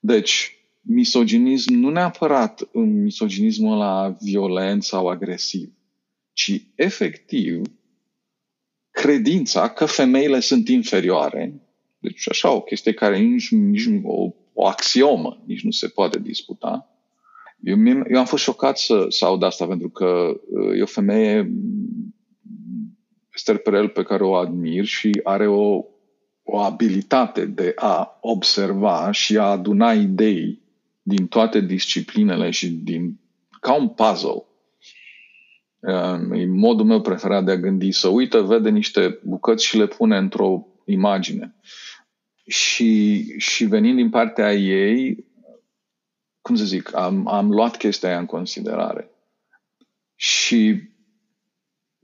Deci, 0.00 0.56
misoginism 0.80 1.72
nu 1.72 1.90
neapărat 1.90 2.68
în 2.72 3.02
misoginismul 3.02 3.78
la 3.78 4.16
violent 4.20 4.82
sau 4.82 5.08
agresiv, 5.08 5.72
ci 6.32 6.62
efectiv 6.74 7.62
credința 8.90 9.68
că 9.68 9.86
femeile 9.86 10.40
sunt 10.40 10.68
inferioare. 10.68 11.60
Deci 11.98 12.28
așa 12.30 12.50
o 12.50 12.60
chestie 12.60 12.92
care 12.92 13.18
nici, 13.18 13.50
nici 13.50 13.86
o, 14.02 14.34
o 14.52 14.66
axiomă, 14.66 15.42
nici 15.46 15.62
nu 15.62 15.70
se 15.70 15.88
poate 15.88 16.18
disputa. 16.18 16.95
Eu, 17.66 17.78
eu 18.08 18.18
am 18.18 18.24
fost 18.24 18.42
șocat 18.42 18.78
să, 18.78 19.06
să 19.08 19.24
aud 19.24 19.42
asta 19.42 19.66
pentru 19.66 19.88
că 19.88 20.40
uh, 20.50 20.78
e 20.78 20.82
o 20.82 20.86
femeie 20.86 21.52
Esther 23.34 23.58
Perel 23.58 23.88
pe 23.88 24.02
care 24.02 24.24
o 24.24 24.34
admir 24.34 24.84
și 24.84 25.20
are 25.22 25.46
o, 25.46 25.84
o 26.42 26.58
abilitate 26.58 27.46
de 27.46 27.72
a 27.76 28.18
observa 28.20 29.10
și 29.10 29.36
a 29.36 29.42
aduna 29.42 29.92
idei 29.92 30.62
din 31.02 31.26
toate 31.26 31.60
disciplinele 31.60 32.50
și 32.50 32.68
din 32.68 33.20
ca 33.60 33.74
un 33.74 33.88
puzzle. 33.88 34.44
E 36.32 36.46
modul 36.46 36.86
meu 36.86 37.00
preferat 37.00 37.44
de 37.44 37.50
a 37.50 37.56
gândi, 37.56 37.90
să 37.90 38.08
uită, 38.08 38.42
vede 38.42 38.70
niște 38.70 39.18
bucăți 39.22 39.64
și 39.64 39.76
le 39.76 39.86
pune 39.86 40.16
într-o 40.16 40.66
imagine. 40.84 41.54
Și, 42.46 43.22
și 43.38 43.64
venind 43.64 43.96
din 43.96 44.10
partea 44.10 44.54
ei, 44.54 45.24
cum 46.46 46.56
să 46.56 46.64
zic, 46.64 46.94
am, 46.94 47.28
am 47.28 47.50
luat 47.50 47.76
chestia 47.76 48.08
aia 48.08 48.18
în 48.18 48.26
considerare. 48.26 49.10
Și 50.14 50.82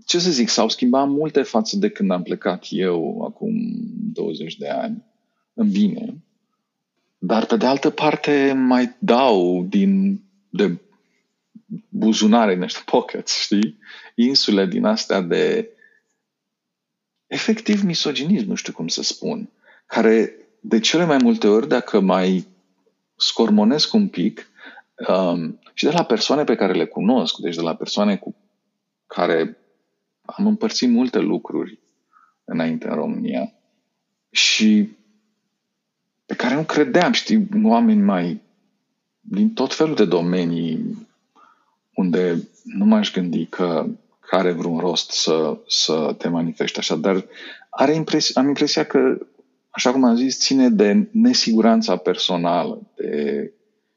ce 0.06 0.18
să 0.18 0.30
zic, 0.30 0.48
s-au 0.48 0.68
schimbat 0.68 1.08
multe 1.08 1.42
față 1.42 1.76
de 1.76 1.90
când 1.90 2.10
am 2.10 2.22
plecat 2.22 2.66
eu 2.68 3.24
acum 3.24 3.54
20 4.12 4.56
de 4.56 4.68
ani, 4.68 5.04
în 5.54 5.70
bine. 5.70 6.14
Dar 7.18 7.46
pe 7.46 7.56
de 7.56 7.66
altă 7.66 7.90
parte 7.90 8.52
mai 8.52 8.96
dau 8.98 9.64
din 9.68 10.20
de 10.50 10.78
buzunare, 11.88 12.54
în 12.54 12.66
pockets, 12.84 13.40
știi? 13.40 13.78
Insule 14.14 14.66
din 14.66 14.84
astea 14.84 15.20
de 15.20 15.68
efectiv 17.26 17.82
misoginism, 17.82 18.48
nu 18.48 18.54
știu 18.54 18.72
cum 18.72 18.88
să 18.88 19.02
spun, 19.02 19.50
care 19.86 20.36
de 20.60 20.80
cele 20.80 21.04
mai 21.04 21.18
multe 21.22 21.46
ori, 21.46 21.68
dacă 21.68 22.00
mai 22.00 22.50
scormonesc 23.22 23.94
un 23.94 24.08
pic, 24.08 24.46
um, 25.08 25.60
și 25.74 25.84
de 25.84 25.90
la 25.90 26.04
persoane 26.04 26.44
pe 26.44 26.54
care 26.54 26.72
le 26.72 26.86
cunosc, 26.86 27.36
deci 27.36 27.54
de 27.54 27.60
la 27.60 27.74
persoane 27.74 28.16
cu 28.16 28.34
care 29.06 29.56
am 30.24 30.46
împărțit 30.46 30.88
multe 30.88 31.18
lucruri 31.18 31.78
înainte 32.44 32.88
în 32.88 32.94
România 32.94 33.52
și 34.30 34.88
pe 36.26 36.34
care 36.34 36.54
nu 36.54 36.62
credeam, 36.62 37.12
știi, 37.12 37.48
oameni 37.64 38.00
mai 38.00 38.40
din 39.20 39.52
tot 39.52 39.74
felul 39.74 39.94
de 39.94 40.04
domenii 40.04 41.06
unde 41.94 42.48
nu 42.64 42.84
m-aș 42.84 43.12
gândi 43.12 43.46
că 43.46 43.86
are 44.30 44.52
vreun 44.52 44.78
rost 44.78 45.10
să, 45.10 45.58
să 45.66 46.14
te 46.18 46.28
manifesti 46.28 46.78
așa, 46.78 46.96
dar 46.96 47.24
are 47.70 47.94
impresi- 47.94 48.34
am 48.34 48.48
impresia 48.48 48.84
că, 48.84 49.18
așa 49.74 49.92
cum 49.92 50.04
am 50.04 50.16
zis, 50.16 50.38
ține 50.38 50.68
de 50.68 51.08
nesiguranța 51.12 51.96
personală, 51.96 52.92
de, 52.96 53.52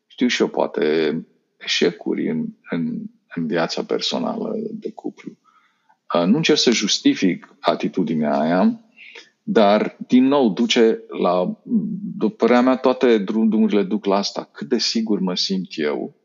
știu 0.07 0.27
și 0.27 0.41
eu, 0.41 0.47
poate 0.47 1.25
eșecuri 1.57 2.29
în, 2.29 2.45
în, 2.69 3.01
în 3.35 3.47
viața 3.47 3.83
personală 3.83 4.55
de 4.71 4.91
cuplu. 4.91 5.31
Uh, 6.13 6.23
nu 6.25 6.37
încerc 6.37 6.57
să 6.57 6.71
justific 6.71 7.55
atitudinea 7.59 8.39
aia, 8.39 8.79
dar, 9.43 9.97
din 10.07 10.23
nou, 10.23 10.49
duce 10.49 11.03
la, 11.07 11.61
după 12.17 12.35
părerea 12.35 12.61
mea, 12.61 12.77
toate 12.77 13.17
drumurile 13.17 13.83
duc 13.83 14.05
la 14.05 14.15
asta. 14.15 14.49
Cât 14.51 14.67
de 14.69 14.77
sigur 14.77 15.19
mă 15.19 15.35
simt 15.35 15.67
eu, 15.75 16.15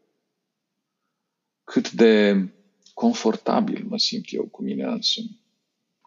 cât 1.65 1.91
de 1.91 2.45
confortabil 2.95 3.87
mă 3.89 3.99
simt 3.99 4.25
eu 4.29 4.45
cu 4.45 4.63
mine 4.63 4.85
însumi, 4.85 5.41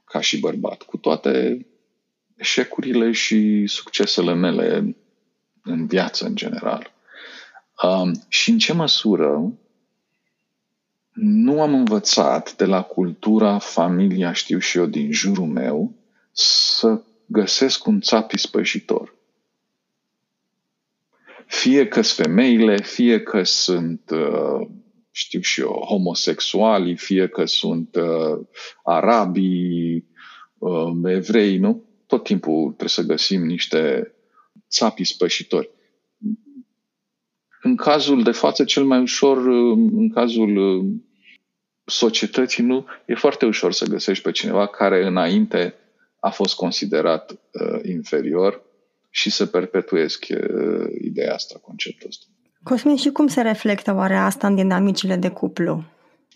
ca 0.06 0.22
și 0.22 0.40
bărbat, 0.40 0.82
cu 0.82 0.98
toate 0.98 1.66
eșecurile 2.36 3.12
și 3.12 3.67
succesele 3.67 4.34
mele 4.34 4.96
în 5.63 5.88
viață, 5.88 6.26
în 6.26 6.36
general. 6.36 6.91
Um, 7.84 8.12
și 8.28 8.50
în 8.50 8.58
ce 8.58 8.74
măsură 8.74 9.54
nu 11.13 11.62
am 11.62 11.74
învățat 11.74 12.56
de 12.56 12.65
la 12.65 12.82
cultura, 12.82 13.58
familia, 13.58 14.34
știu 14.34 14.60
și 14.60 14.78
eu, 14.78 14.86
din 14.86 15.12
jurul 15.12 15.46
meu, 15.46 15.93
să 16.32 17.02
găsesc 17.26 17.86
un 17.86 18.02
țap 18.02 18.32
ispășitor. 18.32 19.15
Fie 21.46 21.88
că 21.88 22.02
sunt 22.02 22.28
femeile, 22.28 22.78
fie 22.78 23.22
că 23.22 23.43
sunt, 23.43 24.10
uh, 24.12 24.67
știu 25.12 25.39
și 25.39 25.60
eu, 25.62 25.86
homosexuali, 25.88 26.98
fie 26.98 27.28
că 27.28 27.46
sunt 27.46 27.96
uh, 27.96 28.46
arabii, 28.84 30.06
uh, 30.58 30.91
evrei, 31.06 31.58
nu? 31.58 31.84
Tot 32.13 32.23
timpul 32.23 32.63
trebuie 32.65 32.89
să 32.89 33.02
găsim 33.02 33.45
niște 33.45 34.13
țapi 34.69 35.04
spășitori. 35.04 35.69
În 37.62 37.76
cazul 37.76 38.23
de 38.23 38.32
față, 38.32 38.63
cel 38.63 38.84
mai 38.84 39.02
ușor, 39.02 39.38
în 39.47 40.10
cazul 40.10 40.84
societății, 41.86 42.63
nu, 42.63 42.86
e 43.06 43.15
foarte 43.15 43.45
ușor 43.45 43.71
să 43.71 43.86
găsești 43.86 44.23
pe 44.23 44.32
cineva 44.32 44.67
care 44.67 45.06
înainte 45.06 45.73
a 46.19 46.30
fost 46.30 46.56
considerat 46.56 47.32
uh, 47.32 47.80
inferior 47.84 48.62
și 49.10 49.30
să 49.30 49.45
perpetuezi 49.45 50.34
uh, 50.34 50.88
ideea 51.02 51.34
asta, 51.34 51.60
conceptul 51.62 52.08
ăsta. 52.08 52.26
Cosmin, 52.63 52.95
și 52.95 53.10
cum 53.10 53.28
se 53.28 53.41
reflectă 53.41 53.93
oare 53.93 54.15
asta 54.15 54.47
în 54.47 54.56
dinamicile 54.56 55.15
de 55.15 55.30
cuplu? 55.30 55.84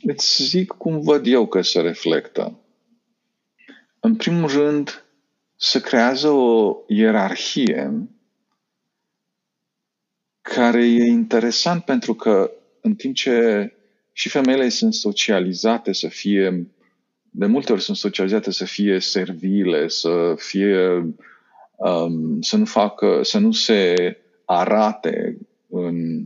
Îți 0.01 0.43
zic 0.43 0.71
cum 0.71 1.01
văd 1.01 1.27
eu 1.27 1.47
că 1.47 1.61
se 1.61 1.81
reflectă. 1.81 2.59
În 3.99 4.15
primul 4.15 4.49
rând, 4.49 5.06
se 5.57 5.81
creează 5.81 6.29
o 6.29 6.77
ierarhie 6.87 8.07
care 10.41 10.85
e 10.85 11.05
interesant 11.05 11.83
pentru 11.83 12.13
că 12.13 12.51
în 12.81 12.95
timp 12.95 13.15
ce 13.15 13.71
și 14.11 14.29
femeile 14.29 14.69
sunt 14.69 14.93
socializate 14.93 15.93
să 15.93 16.07
fie, 16.07 16.71
de 17.21 17.45
multe 17.45 17.71
ori 17.71 17.81
sunt 17.81 17.97
socializate 17.97 18.51
să 18.51 18.65
fie 18.65 18.99
servile, 18.99 19.87
să 19.87 20.33
fie, 20.37 20.87
um, 21.75 22.41
să 22.41 22.57
nu 22.57 22.65
facă, 22.65 23.19
să 23.23 23.39
nu 23.39 23.51
se 23.51 24.17
arate 24.45 25.37
în 25.69 26.25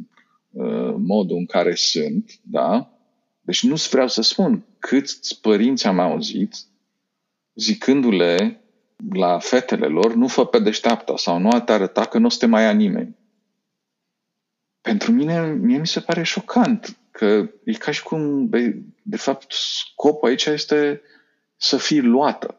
uh, 0.51 0.93
modul 0.97 1.37
în 1.37 1.45
care 1.45 1.75
sunt, 1.75 2.31
da? 2.41 2.91
Deci 3.41 3.63
nu 3.63 3.75
vreau 3.89 4.07
să 4.07 4.21
spun 4.21 4.65
câți 4.79 5.41
părinți 5.41 5.87
am 5.87 5.99
auzit 5.99 6.55
zicându-le 7.53 8.60
la 9.09 9.39
fetele 9.39 9.87
lor, 9.87 10.13
nu 10.13 10.27
fă 10.27 10.45
pe 10.45 10.59
deșteapta 10.59 11.17
sau 11.17 11.37
nu 11.37 11.59
te 11.59 11.71
arăta 11.71 12.05
că 12.05 12.17
nu 12.17 12.25
o 12.25 12.29
să 12.29 12.37
te 12.37 12.45
mai 12.45 12.63
ia 12.63 12.71
nimeni. 12.71 13.15
Pentru 14.81 15.11
mine, 15.11 15.53
mie 15.53 15.77
mi 15.77 15.87
se 15.87 15.99
pare 15.99 16.23
șocant 16.23 16.97
că 17.11 17.49
e 17.63 17.73
ca 17.73 17.91
și 17.91 18.03
cum, 18.03 18.49
de 19.01 19.17
fapt, 19.17 19.51
scopul 19.51 20.29
aici 20.29 20.45
este 20.45 21.01
să 21.57 21.77
fii 21.77 22.01
luată. 22.01 22.55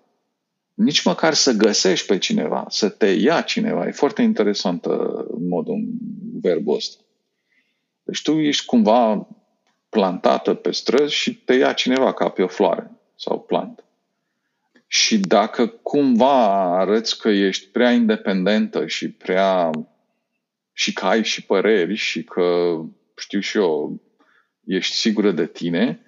Nici 0.74 1.04
măcar 1.04 1.34
să 1.34 1.52
găsești 1.52 2.06
pe 2.06 2.18
cineva, 2.18 2.64
să 2.68 2.88
te 2.88 3.06
ia 3.06 3.40
cineva. 3.40 3.86
E 3.86 3.90
foarte 3.90 4.22
interesant 4.22 4.84
în 4.84 5.48
modul 5.48 5.84
verbul 6.40 6.74
ăsta. 6.74 7.02
Deci 8.02 8.22
tu 8.22 8.32
ești 8.32 8.66
cumva 8.66 9.28
plantată 9.88 10.54
pe 10.54 10.70
străzi 10.70 11.14
și 11.14 11.34
te 11.34 11.54
ia 11.54 11.72
cineva 11.72 12.12
ca 12.12 12.28
pe 12.28 12.42
o 12.42 12.46
floare 12.46 12.90
sau 13.16 13.40
plantă. 13.40 13.84
Și 14.94 15.18
dacă 15.18 15.66
cumva 15.66 16.76
arăți 16.78 17.18
că 17.18 17.28
ești 17.28 17.66
prea 17.66 17.92
independentă 17.92 18.86
și 18.86 19.10
prea 19.10 19.70
și 20.72 20.92
că 20.92 21.06
ai 21.06 21.24
și 21.24 21.44
păreri 21.44 21.94
și 21.94 22.24
că, 22.24 22.78
știu 23.16 23.40
și 23.40 23.56
eu, 23.56 24.02
ești 24.64 24.94
sigură 24.94 25.30
de 25.30 25.46
tine, 25.46 26.00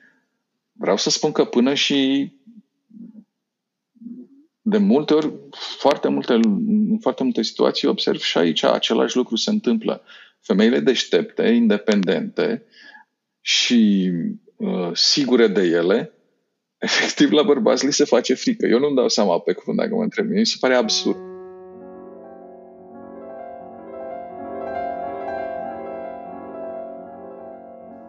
vreau 0.72 0.96
să 0.96 1.10
spun 1.10 1.32
că 1.32 1.44
până 1.44 1.74
și 1.74 2.32
de 4.60 4.78
multe 4.78 5.14
ori, 5.14 5.32
foarte 5.78 6.08
multe, 6.08 6.32
în 6.32 6.98
foarte 7.00 7.22
multe 7.22 7.42
situații 7.42 7.88
observ 7.88 8.20
și 8.20 8.38
aici 8.38 8.62
același 8.62 9.16
lucru 9.16 9.36
se 9.36 9.50
întâmplă. 9.50 10.02
Femeile 10.40 10.80
deștepte, 10.80 11.42
independente 11.42 12.64
și 13.40 14.10
uh, 14.56 14.90
sigure 14.92 15.46
de 15.46 15.62
ele, 15.62 16.12
efectiv 16.84 17.30
la 17.30 17.42
bărbați 17.42 17.86
li 17.86 17.92
se 17.92 18.04
face 18.04 18.34
frică. 18.34 18.66
Eu 18.66 18.78
nu-mi 18.78 18.96
dau 18.96 19.08
seama 19.08 19.38
pe 19.38 19.52
cuvânt 19.52 19.76
dacă 19.78 19.94
mă 19.94 20.02
întreb. 20.02 20.26
Mi 20.26 20.46
se 20.46 20.56
pare 20.60 20.74
absurd. 20.74 21.18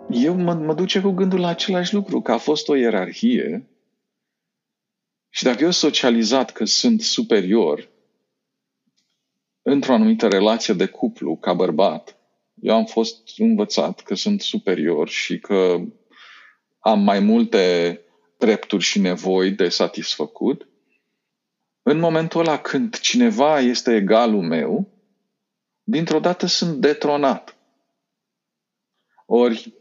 Eu 0.10 0.36
mă, 0.36 0.54
mă 0.54 0.74
duce 0.74 1.02
cu 1.02 1.10
gândul 1.10 1.40
la 1.40 1.48
același 1.48 1.94
lucru, 1.94 2.22
că 2.22 2.32
a 2.32 2.38
fost 2.38 2.70
o 2.70 2.76
ierarhie 2.76 3.70
și 5.30 5.44
dacă 5.44 5.64
eu 5.64 5.72
socializat 5.72 6.52
că 6.52 6.66
sunt 6.66 7.02
superior 7.02 7.90
într-o 9.62 9.94
anumită 9.94 10.28
relație 10.28 10.74
de 10.74 10.86
cuplu 10.86 11.36
ca 11.36 11.54
bărbat, 11.54 12.18
eu 12.62 12.76
am 12.76 12.86
fost 12.86 13.34
învățat 13.38 14.00
că 14.00 14.16
sunt 14.16 14.42
superior 14.42 15.10
și 15.10 15.40
că 15.40 15.82
am 16.80 17.00
mai 17.00 17.20
multe 17.20 18.00
drepturi 18.38 18.84
și 18.84 19.00
nevoi 19.00 19.52
de 19.52 19.70
satisfăcut, 19.70 20.68
în 21.82 22.00
momentul 22.00 22.40
ăla 22.40 22.60
când 22.60 23.00
cineva 23.00 23.60
este 23.60 23.96
egalul 23.96 24.42
meu, 24.42 24.88
dintr-o 25.84 26.20
dată 26.20 26.46
sunt 26.46 26.82
detronat. 26.82 27.56
Ori, 29.26 29.74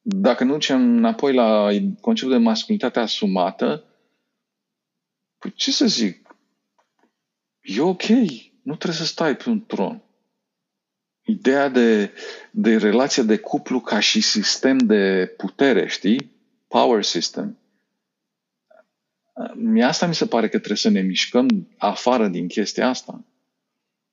dacă 0.00 0.44
nu 0.44 0.52
ducem 0.52 0.96
înapoi 0.96 1.34
la 1.34 1.68
conceptul 2.00 2.36
de 2.36 2.42
masculinitate 2.42 2.98
asumată, 2.98 3.86
Păi 5.42 5.52
ce 5.52 5.70
să 5.70 5.86
zic? 5.86 6.36
E 7.60 7.80
ok, 7.80 8.08
nu 8.62 8.76
trebuie 8.76 9.00
să 9.00 9.04
stai 9.04 9.36
pe 9.36 9.48
un 9.48 9.64
tron. 9.66 10.02
Ideea 11.24 11.68
de, 11.68 12.12
de 12.50 12.76
relație 12.76 13.22
de 13.22 13.38
cuplu 13.38 13.80
ca 13.80 14.00
și 14.00 14.20
sistem 14.20 14.78
de 14.78 15.34
putere, 15.36 15.88
știi? 15.88 16.30
Power 16.68 17.02
system. 17.02 17.58
Mi 19.54 19.84
asta 19.84 20.06
mi 20.06 20.14
se 20.14 20.26
pare 20.26 20.48
că 20.48 20.56
trebuie 20.56 20.76
să 20.76 20.88
ne 20.88 21.00
mișcăm 21.00 21.68
afară 21.76 22.28
din 22.28 22.46
chestia 22.46 22.88
asta. 22.88 23.24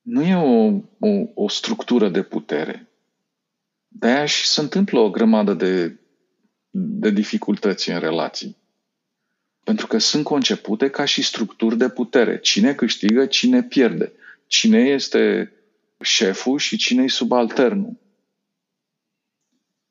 Nu 0.02 0.24
e 0.24 0.36
o, 0.36 0.82
o, 1.00 1.30
o 1.34 1.48
structură 1.48 2.10
de 2.10 2.24
putere. 2.24 2.88
De-aia 3.88 4.26
și 4.26 4.48
se 4.48 4.62
întâmplă 4.62 5.00
o 5.00 5.10
grămadă 5.10 5.54
de, 5.54 6.00
de 6.70 7.10
dificultăți 7.10 7.90
în 7.90 8.00
relații. 8.00 8.58
Pentru 9.64 9.88
că 9.88 9.98
sunt 9.98 10.24
concepute 10.24 10.90
ca 10.90 11.06
și 11.06 11.22
structuri 11.22 11.78
de 11.78 11.90
putere. 11.90 12.40
Cine 12.40 12.74
câștigă, 12.74 13.26
cine 13.26 13.64
pierde. 13.64 14.12
Cine 14.48 14.80
este 14.80 15.54
șeful 16.02 16.58
și 16.58 16.78
cine 16.78 17.04
e 17.04 17.08
subalternul. 17.08 17.98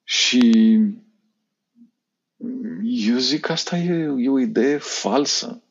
Și 0.05 0.79
eu 2.83 3.17
zic 3.17 3.41
că 3.41 3.53
asta 3.53 3.77
e, 3.77 4.15
e 4.19 4.29
o 4.29 4.39
idee 4.39 4.77
falsă. 4.77 5.63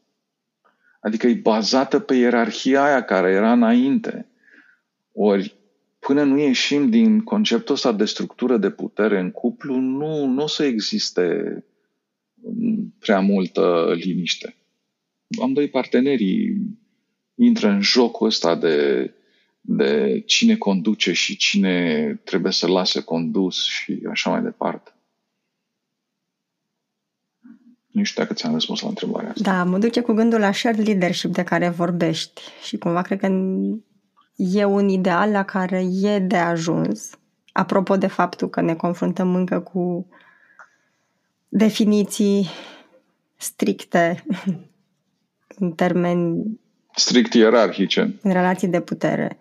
Adică 1.00 1.28
e 1.28 1.34
bazată 1.34 2.00
pe 2.00 2.16
ierarhia 2.16 2.84
aia 2.84 3.04
care 3.04 3.32
era 3.32 3.52
înainte. 3.52 4.28
Ori, 5.14 5.56
până 6.00 6.24
nu 6.24 6.40
ieșim 6.40 6.90
din 6.90 7.20
conceptul 7.24 7.76
ăsta 7.76 7.92
de 7.92 8.06
structură 8.06 8.58
de 8.58 8.70
putere 8.70 9.20
în 9.20 9.32
cuplu, 9.32 9.76
nu, 9.76 10.26
nu 10.26 10.44
o 10.44 10.48
să 10.48 10.64
existe 10.64 11.64
prea 13.00 13.20
multă 13.20 13.94
liniște. 13.96 14.56
Am 15.42 15.54
doi 15.54 15.70
partenerii 15.70 16.58
intră 17.36 17.68
în 17.68 17.82
jocul 17.82 18.28
ăsta 18.28 18.56
de, 18.56 19.12
de 19.62 20.24
cine 20.26 20.56
conduce 20.56 21.14
și 21.14 21.38
cine 21.38 22.14
trebuie 22.24 22.52
să 22.52 22.68
lase 22.68 23.02
condus 23.02 23.66
și 23.66 24.00
așa 24.10 24.30
mai 24.30 24.42
departe. 24.42 24.92
Nu 27.98 28.04
știu 28.04 28.22
dacă 28.22 28.34
ți-am 28.34 28.54
răspuns 28.54 28.82
la 28.82 28.88
întrebarea 28.88 29.30
asta. 29.30 29.52
Da, 29.52 29.64
mă 29.64 29.78
duce 29.78 30.02
cu 30.02 30.14
gândul 30.14 30.40
la 30.40 30.52
shared 30.52 30.88
leadership 30.88 31.32
de 31.34 31.44
care 31.44 31.70
vorbești 31.70 32.42
și 32.64 32.78
cumva 32.78 33.02
cred 33.02 33.20
că 33.20 33.28
e 34.36 34.66
un 34.66 34.90
ideal 34.90 35.32
la 35.32 35.44
care 35.44 35.86
e 36.02 36.20
de 36.20 36.38
ajuns. 36.38 37.10
Apropo 37.52 37.98
de 37.98 38.08
faptul 38.08 38.50
că 38.50 38.62
ne 38.62 38.76
confruntăm 38.76 39.36
încă 39.36 39.60
cu 39.60 40.08
definiții 41.48 42.50
stricte 43.36 44.24
în 45.60 45.72
termeni 45.72 46.60
strict 46.96 47.34
ierarhice. 47.34 48.20
În 48.22 48.32
relații 48.32 48.68
de 48.68 48.82
putere. 48.82 49.38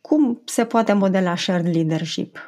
Cum 0.00 0.42
se 0.44 0.64
poate 0.64 0.92
modela 0.92 1.36
shared 1.36 1.74
leadership? 1.74 2.44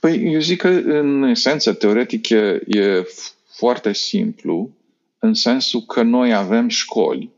Păi 0.00 0.32
eu 0.32 0.40
zic 0.40 0.60
că 0.60 0.68
în 0.68 1.22
esență, 1.22 1.72
teoretic, 1.72 2.28
e, 2.28 2.60
e 2.66 3.04
foarte 3.46 3.92
simplu, 3.92 4.70
în 5.18 5.34
sensul 5.34 5.80
că 5.80 6.02
noi 6.02 6.34
avem 6.34 6.68
școli, 6.68 7.30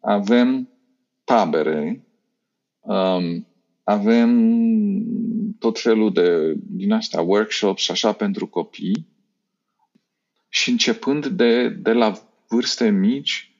avem 0.00 0.68
tabere, 1.24 2.04
um, 2.80 3.46
avem 3.84 4.30
tot 5.58 5.80
felul 5.80 6.12
de, 6.12 6.54
din 6.56 6.92
astea, 6.92 7.20
workshops 7.20 7.82
și 7.82 7.90
așa 7.90 8.12
pentru 8.12 8.46
copii 8.46 9.06
și 10.48 10.70
începând 10.70 11.26
de, 11.26 11.68
de 11.68 11.92
la 11.92 12.12
vârste 12.48 12.90
mici 12.90 13.54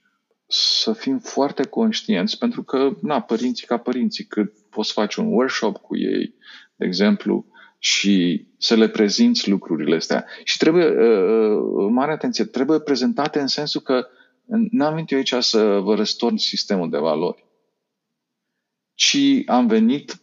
să 0.47 0.93
fim 0.93 1.19
foarte 1.19 1.67
conștienți, 1.67 2.39
pentru 2.39 2.63
că, 2.63 2.97
na, 3.03 3.21
părinții 3.21 3.67
ca 3.67 3.77
părinții, 3.77 4.25
cât 4.25 4.53
poți 4.71 4.93
face 4.93 5.21
un 5.21 5.27
workshop 5.27 5.77
cu 5.77 5.97
ei, 5.97 6.35
de 6.77 6.87
exemplu, 6.87 7.47
și 7.83 8.47
să 8.59 8.75
le 8.75 8.89
prezinți 8.89 9.49
lucrurile 9.49 9.97
astea. 9.97 10.27
Și 10.45 10.59
trebuie, 10.59 10.87
uh, 10.87 11.61
uh 11.75 11.89
mare 11.91 12.13
atenție, 12.13 12.45
trebuie 12.45 12.81
prezentate 12.81 13.41
în 13.41 13.47
sensul 13.47 13.81
că 13.81 14.07
n-am 14.71 14.95
venit 14.95 15.11
eu 15.11 15.19
aici 15.19 15.35
să 15.45 15.79
vă 15.79 15.95
răstorn 15.95 16.37
sistemul 16.37 16.91
de 16.91 16.99
valori, 16.99 17.45
ci 18.95 19.17
am 19.47 19.67
venit 19.67 20.23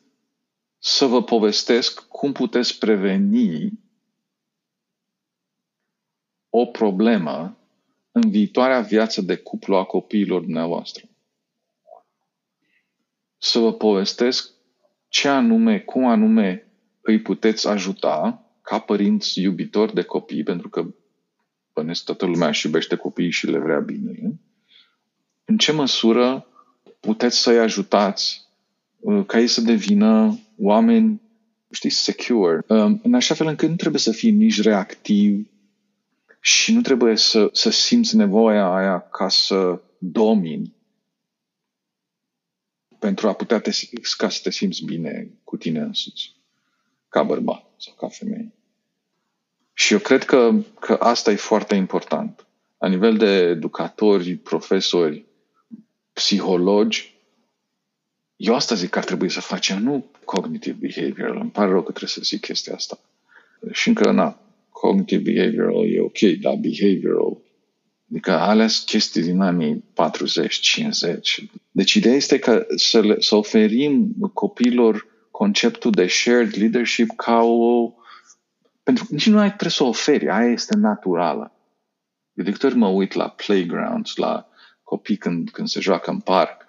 să 0.78 1.06
vă 1.06 1.24
povestesc 1.24 2.08
cum 2.08 2.32
puteți 2.32 2.78
preveni 2.78 3.80
o 6.50 6.66
problemă 6.66 7.58
în 8.12 8.30
viitoarea 8.30 8.82
viață 8.82 9.22
de 9.22 9.38
cuplu 9.38 9.76
a 9.76 9.84
copiilor 9.84 10.42
dumneavoastră. 10.42 11.06
Să 13.38 13.60
vă 13.60 13.74
povestesc 13.74 14.52
ce 15.08 15.28
anume, 15.28 15.80
cum 15.80 16.06
anume 16.06 16.67
îi 17.08 17.22
puteți 17.22 17.68
ajuta 17.68 18.46
ca 18.62 18.80
părinți 18.80 19.42
iubitori 19.42 19.94
de 19.94 20.02
copii, 20.02 20.44
pentru 20.44 20.70
că 20.70 20.86
bănesc 21.74 22.04
toată 22.04 22.26
lumea 22.26 22.48
își 22.48 22.66
iubește 22.66 22.96
copiii 22.96 23.32
și 23.32 23.46
le 23.46 23.58
vrea 23.58 23.80
bine, 23.80 24.40
în 25.46 25.58
ce 25.58 25.72
măsură 25.72 26.48
puteți 27.00 27.38
să-i 27.38 27.60
ajutați 27.60 28.48
uh, 29.00 29.26
ca 29.26 29.40
ei 29.40 29.48
să 29.48 29.62
devină 29.62 30.40
oameni, 30.58 31.22
știi, 31.72 31.90
secure, 31.90 32.64
um, 32.68 33.00
în 33.04 33.14
așa 33.14 33.34
fel 33.34 33.48
încât 33.48 33.70
nu 33.70 33.76
trebuie 33.76 34.02
să 34.02 34.12
fii 34.12 34.32
nici 34.32 34.62
reactiv 34.62 35.48
și 36.40 36.74
nu 36.74 36.82
trebuie 36.82 37.16
să, 37.16 37.50
să 37.52 37.70
simți 37.70 38.16
nevoia 38.16 38.76
aia 38.76 39.00
ca 39.00 39.30
să 39.30 39.82
domini 39.98 40.76
pentru 43.00 43.28
a 43.28 43.34
putea 43.34 43.60
te, 43.60 43.72
ca 44.18 44.30
să 44.30 44.40
te 44.44 44.52
simți 44.52 44.86
bine 44.86 45.32
cu 45.44 45.58
tine 45.58 45.80
însuți, 45.80 46.37
ca 47.10 47.24
bărbat 47.24 47.66
sau 47.78 47.94
ca 47.94 48.08
femeie. 48.08 48.54
Și 49.74 49.94
eu 49.94 50.00
cred 50.00 50.24
că, 50.24 50.54
că 50.80 50.94
asta 50.94 51.32
e 51.32 51.36
foarte 51.36 51.76
important. 51.76 52.48
La 52.78 52.88
nivel 52.88 53.18
de 53.18 53.28
educatori, 53.28 54.36
profesori, 54.36 55.26
psihologi, 56.14 57.16
eu 58.36 58.56
asta 58.56 58.76
zic 58.76 58.90
că 58.90 58.98
ar 58.98 59.06
trebui 59.06 59.30
să 59.30 59.42
facem, 59.42 59.84
nu 59.84 60.06
cognitive 60.26 60.78
behavioral. 60.80 61.38
Îmi 61.38 61.52
pare 61.52 61.70
rău 61.70 61.84
că 61.84 61.90
trebuie 61.90 62.10
să 62.10 62.22
zic 62.24 62.42
chestia 62.42 62.76
asta. 62.76 63.00
Și 63.72 63.88
încă, 63.88 64.12
na, 64.12 64.40
cognitive 64.70 65.32
behavioral 65.32 65.86
e 65.86 66.02
ok, 66.02 66.20
dar 66.20 66.56
behavioral 66.56 67.38
Adică 68.12 68.32
ales 68.32 68.80
chestii 68.80 69.22
din 69.22 69.40
anii 69.40 69.84
40-50. 69.94 71.50
Deci 71.72 71.94
ideea 71.94 72.16
este 72.16 72.40
că 72.40 72.66
să, 72.76 73.02
le, 73.02 73.16
să 73.20 73.36
oferim 73.36 74.16
copiilor 74.34 75.08
conceptul 75.38 75.92
de 75.92 76.08
shared 76.08 76.56
leadership 76.56 77.16
ca 77.16 77.42
o... 77.42 77.94
Pentru 78.84 79.06
că 79.06 79.14
nici 79.14 79.28
nu 79.28 79.40
ai 79.40 79.48
trebuie 79.48 79.70
să 79.70 79.84
o 79.84 79.88
oferi, 79.88 80.30
aia 80.30 80.52
este 80.52 80.76
naturală. 80.76 81.52
de 82.34 82.52
câte 82.52 82.66
ori 82.66 82.76
mă 82.76 82.88
uit 82.88 83.14
la 83.14 83.30
playgrounds, 83.30 84.16
la 84.16 84.48
copii 84.84 85.18
când, 85.18 85.50
când 85.50 85.68
se 85.68 85.80
joacă 85.80 86.12
în 86.12 86.20
parc, 86.20 86.66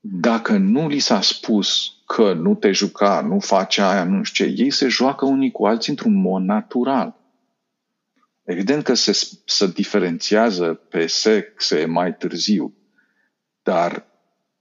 dacă 0.00 0.56
nu 0.56 0.88
li 0.88 0.98
s-a 0.98 1.20
spus 1.20 1.92
că 2.06 2.32
nu 2.32 2.54
te 2.54 2.72
juca, 2.72 3.20
nu 3.20 3.38
face 3.38 3.82
aia, 3.82 4.04
nu 4.04 4.22
știu 4.22 4.44
ce, 4.44 4.62
ei 4.62 4.70
se 4.70 4.88
joacă 4.88 5.24
unii 5.24 5.50
cu 5.50 5.66
alții 5.66 5.90
într-un 5.90 6.14
mod 6.14 6.42
natural. 6.42 7.16
Evident 8.42 8.84
că 8.84 8.94
se, 8.94 9.12
se 9.44 9.66
diferențiază 9.66 10.74
pe 10.74 11.06
sexe 11.06 11.84
mai 11.84 12.16
târziu, 12.16 12.74
dar 13.62 14.13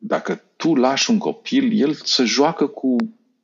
dacă 0.05 0.41
tu 0.55 0.75
lași 0.75 1.09
un 1.09 1.17
copil, 1.17 1.71
el 1.73 1.93
se 1.93 2.23
joacă 2.23 2.67
cu 2.67 2.95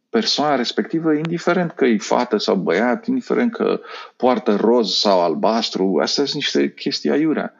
persoana 0.10 0.56
respectivă, 0.56 1.13
indiferent 1.13 1.72
că 1.72 1.86
e 1.86 1.98
fată 1.98 2.38
sau 2.38 2.56
băiat, 2.56 3.06
indiferent 3.06 3.52
că 3.52 3.80
poartă 4.15 4.56
roz 4.56 4.91
sau 4.91 5.22
albastru, 5.22 6.00
astea 6.02 6.24
sunt 6.24 6.36
niște 6.36 6.74
chestii 6.74 7.10
aiurea. 7.10 7.54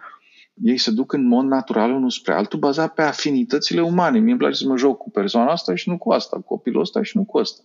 Ei 0.54 0.78
se 0.78 0.92
duc 0.92 1.14
în 1.14 1.28
mod 1.28 1.46
natural 1.46 1.92
unul 1.92 2.10
spre 2.10 2.34
altul, 2.34 2.60
bazat 2.60 2.94
pe 2.94 3.02
afinitățile 3.02 3.82
umane. 3.82 4.20
Mie 4.20 4.30
îmi 4.30 4.40
place 4.40 4.56
să 4.56 4.68
mă 4.68 4.78
joc 4.78 4.98
cu 4.98 5.12
persoana 5.12 5.52
asta 5.52 5.76
și 5.76 5.90
nu 5.90 5.98
cu 5.98 6.12
asta, 6.12 6.36
cu 6.36 6.42
copilul 6.42 6.82
ăsta 6.82 7.04
și 7.04 7.18
nu 7.18 7.24
cu 7.24 7.38
asta. 7.38 7.62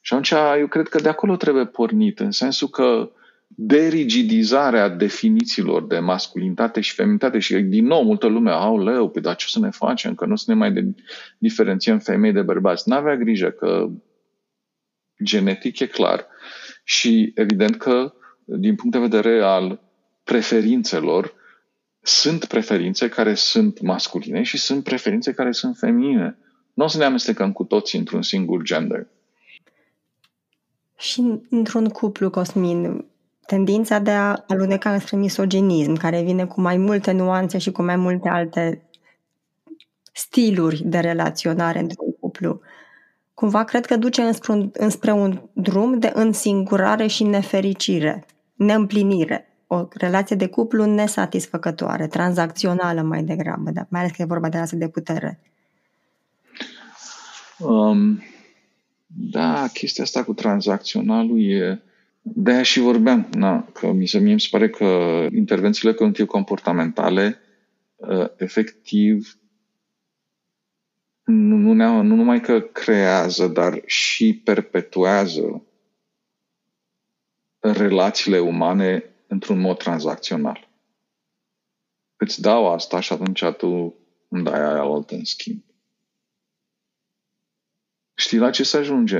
Și 0.00 0.12
atunci 0.12 0.32
eu 0.58 0.66
cred 0.66 0.88
că 0.88 1.00
de 1.00 1.08
acolo 1.08 1.36
trebuie 1.36 1.66
pornit, 1.66 2.20
în 2.20 2.30
sensul 2.30 2.68
că 2.68 3.10
derigidizarea 3.48 4.88
definițiilor 4.88 5.86
de 5.86 5.98
masculinitate 5.98 6.80
și 6.80 6.94
feminitate 6.94 7.38
și 7.38 7.54
din 7.54 7.86
nou 7.86 8.02
multă 8.02 8.26
lume, 8.26 8.50
au 8.50 8.82
leu, 8.82 9.08
pe 9.08 9.20
dar 9.20 9.36
ce 9.36 9.46
să 9.48 9.58
ne 9.58 9.70
facem, 9.70 10.14
că 10.14 10.26
nu 10.26 10.36
să 10.36 10.44
ne 10.48 10.54
mai 10.54 10.72
de- 10.72 10.94
diferențiem 11.38 11.98
femei 11.98 12.32
de 12.32 12.42
bărbați. 12.42 12.88
N-avea 12.88 13.16
grijă 13.16 13.50
că 13.50 13.88
genetic 15.24 15.78
e 15.78 15.86
clar 15.86 16.26
și 16.84 17.32
evident 17.34 17.76
că 17.76 18.12
din 18.44 18.74
punct 18.74 18.92
de 18.92 18.98
vedere 18.98 19.42
al 19.42 19.80
preferințelor, 20.24 21.34
sunt 22.00 22.44
preferințe 22.44 23.08
care 23.08 23.34
sunt 23.34 23.80
masculine 23.80 24.42
și 24.42 24.58
sunt 24.58 24.84
preferințe 24.84 25.32
care 25.32 25.52
sunt 25.52 25.76
feminine. 25.76 26.38
Nu 26.74 26.84
o 26.84 26.86
să 26.86 26.98
ne 26.98 27.04
amestecăm 27.04 27.52
cu 27.52 27.64
toții 27.64 27.98
într-un 27.98 28.22
singur 28.22 28.62
gender. 28.62 29.06
Și 30.98 31.40
într-un 31.50 31.88
cuplu, 31.88 32.30
Cosmin, 32.30 33.04
tendința 33.48 33.98
de 33.98 34.10
a 34.10 34.44
aluneca 34.48 34.92
înspre 34.92 35.16
misoginism, 35.16 35.94
care 35.94 36.22
vine 36.22 36.44
cu 36.44 36.60
mai 36.60 36.76
multe 36.76 37.12
nuanțe 37.12 37.58
și 37.58 37.70
cu 37.70 37.82
mai 37.82 37.96
multe 37.96 38.28
alte 38.28 38.82
stiluri 40.12 40.82
de 40.84 40.98
relaționare 40.98 41.78
într-un 41.78 42.12
cuplu, 42.20 42.60
cumva 43.34 43.64
cred 43.64 43.86
că 43.86 43.96
duce 43.96 44.22
înspre 44.22 44.52
un, 44.52 44.70
înspre 44.72 45.12
un 45.12 45.40
drum 45.52 45.98
de 45.98 46.12
însingurare 46.14 47.06
și 47.06 47.24
nefericire, 47.24 48.26
neîmplinire. 48.54 49.42
O 49.66 49.88
relație 49.90 50.36
de 50.36 50.46
cuplu 50.46 50.84
nesatisfăcătoare, 50.84 52.06
tranzacțională 52.06 53.02
mai 53.02 53.22
degrabă, 53.22 53.70
dar 53.70 53.86
mai 53.88 54.00
ales 54.00 54.12
că 54.12 54.22
e 54.22 54.34
vorba 54.34 54.48
de 54.48 54.54
relație 54.54 54.78
de 54.78 54.88
putere. 54.88 55.40
Um, 57.58 58.22
da, 59.06 59.66
chestia 59.72 60.04
asta 60.04 60.24
cu 60.24 60.34
tranzacționalul 60.34 61.40
e 61.40 61.82
de 62.34 62.50
aia 62.50 62.62
și 62.62 62.80
vorbeam, 62.80 63.28
na, 63.32 63.64
că 63.72 63.92
mi 63.92 64.06
se, 64.06 64.18
mie 64.18 64.32
mi 64.32 64.40
se 64.40 64.48
pare 64.50 64.70
că 64.70 64.84
intervențiile 65.32 65.94
cognitiv-comportamentale 65.94 67.38
uh, 67.96 68.26
efectiv 68.36 69.38
nu, 71.24 71.56
nu, 71.56 71.72
ne, 71.72 71.86
nu 71.86 72.14
numai 72.14 72.40
că 72.40 72.60
creează, 72.60 73.46
dar 73.46 73.82
și 73.86 74.40
perpetuează 74.44 75.62
relațiile 77.58 78.38
umane 78.38 79.04
într-un 79.26 79.58
mod 79.58 79.78
tranzacțional. 79.78 80.68
Îți 82.16 82.40
dau 82.40 82.72
asta 82.72 83.00
și 83.00 83.12
atunci 83.12 83.44
tu 83.44 83.94
îmi 84.28 84.44
dai 84.44 84.60
aia 84.60 84.80
altă 84.80 85.14
în 85.14 85.24
schimb. 85.24 85.62
Știi 88.14 88.38
la 88.38 88.50
ce 88.50 88.62
se 88.62 88.76
ajunge 88.76 89.18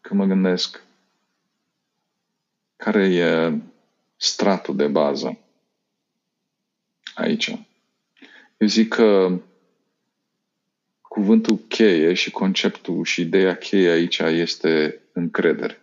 când 0.00 0.20
mă 0.20 0.24
gândesc 0.24 0.83
care 2.76 3.14
e 3.14 3.58
stratul 4.16 4.76
de 4.76 4.86
bază 4.86 5.38
aici? 7.14 7.48
Eu 8.56 8.66
zic 8.66 8.88
că 8.88 9.40
cuvântul 11.00 11.56
cheie 11.56 12.14
și 12.14 12.30
conceptul 12.30 13.04
și 13.04 13.20
ideea 13.20 13.56
cheie 13.56 13.88
aici 13.88 14.18
este 14.18 15.00
încredere. 15.12 15.78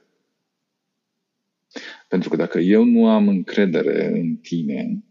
Pentru 2.08 2.30
că 2.30 2.36
dacă 2.36 2.60
eu 2.60 2.84
nu 2.84 3.10
am 3.10 3.28
încredere 3.28 4.08
în 4.08 4.36
tine, 4.36 5.04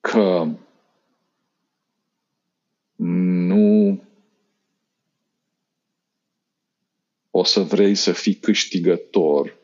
că 0.00 0.46
nu 2.96 4.02
o 7.38 7.44
să 7.44 7.60
vrei 7.60 7.94
să 7.94 8.12
fii 8.12 8.34
câștigător 8.34 9.56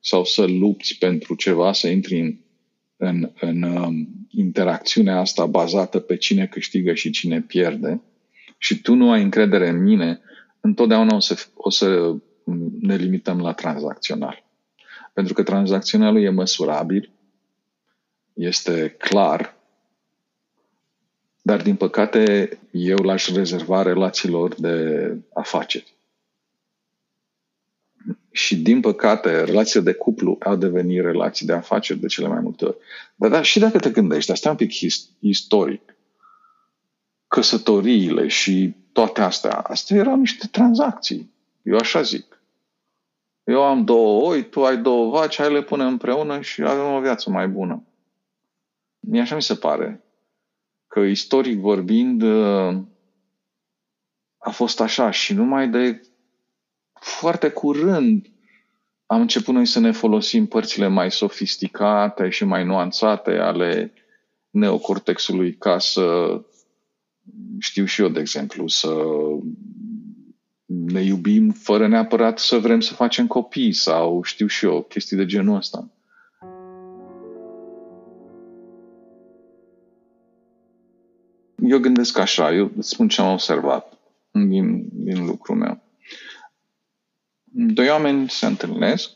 sau 0.00 0.24
să 0.24 0.44
lupți 0.44 0.98
pentru 0.98 1.34
ceva, 1.34 1.72
să 1.72 1.88
intri 1.88 2.20
în, 2.20 2.38
în, 2.96 3.32
în 3.40 3.62
um, 3.62 4.08
interacțiunea 4.30 5.18
asta 5.18 5.46
bazată 5.46 5.98
pe 5.98 6.16
cine 6.16 6.46
câștigă 6.46 6.94
și 6.94 7.10
cine 7.10 7.40
pierde 7.40 8.02
și 8.58 8.80
tu 8.80 8.94
nu 8.94 9.10
ai 9.10 9.22
încredere 9.22 9.68
în 9.68 9.82
mine, 9.82 10.20
întotdeauna 10.60 11.14
o 11.14 11.18
să, 11.18 11.46
o 11.54 11.70
să 11.70 12.14
ne 12.80 12.96
limităm 12.96 13.40
la 13.40 13.52
tranzacțional. 13.52 14.44
Pentru 15.12 15.34
că 15.34 15.42
tranzacționalul 15.42 16.22
e 16.22 16.30
măsurabil, 16.30 17.10
este 18.32 18.94
clar, 18.98 19.56
dar 21.42 21.62
din 21.62 21.76
păcate 21.76 22.58
eu 22.70 22.96
l-aș 22.96 23.28
rezerva 23.28 23.82
relațiilor 23.82 24.54
de 24.54 25.16
afaceri. 25.32 25.93
Și 28.34 28.56
din 28.56 28.80
păcate, 28.80 29.44
relațiile 29.44 29.84
de 29.84 29.92
cuplu 29.92 30.38
au 30.40 30.56
devenit 30.56 31.00
relații 31.00 31.46
de 31.46 31.52
afaceri 31.52 31.98
de 31.98 32.06
cele 32.06 32.28
mai 32.28 32.40
multe 32.40 32.64
ori. 32.64 32.76
Dar 33.14 33.30
da, 33.30 33.42
și 33.42 33.58
dacă 33.58 33.78
te 33.78 33.90
gândești, 33.90 34.30
asta 34.30 34.48
e 34.48 34.50
un 34.50 34.56
pic 34.56 34.70
istoric. 35.18 35.96
Căsătoriile 37.28 38.28
și 38.28 38.74
toate 38.92 39.20
astea, 39.20 39.58
astea 39.58 39.96
erau 39.96 40.16
niște 40.16 40.46
tranzacții. 40.46 41.30
Eu 41.62 41.76
așa 41.76 42.02
zic. 42.02 42.42
Eu 43.44 43.62
am 43.62 43.84
două 43.84 44.30
oi, 44.30 44.48
tu 44.48 44.64
ai 44.64 44.76
două 44.76 45.10
vaci, 45.10 45.36
hai 45.36 45.52
le 45.52 45.62
punem 45.62 45.86
împreună 45.86 46.40
și 46.40 46.62
avem 46.62 46.92
o 46.92 47.00
viață 47.00 47.30
mai 47.30 47.48
bună. 47.48 47.82
Mie 49.00 49.20
așa 49.20 49.34
mi 49.34 49.42
se 49.42 49.54
pare. 49.54 50.04
Că 50.86 51.00
istoric 51.00 51.58
vorbind, 51.58 52.22
a 54.38 54.50
fost 54.50 54.80
așa 54.80 55.10
și 55.10 55.34
numai 55.34 55.68
de 55.68 56.00
foarte 57.04 57.48
curând 57.48 58.26
am 59.06 59.20
început 59.20 59.54
noi 59.54 59.66
să 59.66 59.80
ne 59.80 59.92
folosim 59.92 60.46
părțile 60.46 60.86
mai 60.86 61.10
sofisticate 61.10 62.28
și 62.28 62.44
mai 62.44 62.64
nuanțate 62.64 63.30
ale 63.30 63.92
neocortexului 64.50 65.54
ca 65.54 65.78
să, 65.78 66.40
știu 67.58 67.84
și 67.84 68.00
eu, 68.02 68.08
de 68.08 68.20
exemplu, 68.20 68.68
să 68.68 68.94
ne 70.66 71.02
iubim 71.02 71.50
fără 71.50 71.88
neapărat 71.88 72.38
să 72.38 72.58
vrem 72.58 72.80
să 72.80 72.94
facem 72.94 73.26
copii 73.26 73.72
sau 73.72 74.22
știu 74.22 74.46
și 74.46 74.64
eu, 74.64 74.82
chestii 74.82 75.16
de 75.16 75.26
genul 75.26 75.56
ăsta. 75.56 75.88
Eu 81.56 81.78
gândesc 81.78 82.18
așa, 82.18 82.54
eu 82.54 82.70
îți 82.76 82.88
spun 82.88 83.08
ce 83.08 83.20
am 83.20 83.32
observat 83.32 83.98
din, 84.30 84.88
din 84.92 85.26
lucrul 85.26 85.56
meu 85.56 85.83
doi 87.56 87.88
oameni 87.88 88.30
se 88.30 88.46
întâlnesc, 88.46 89.10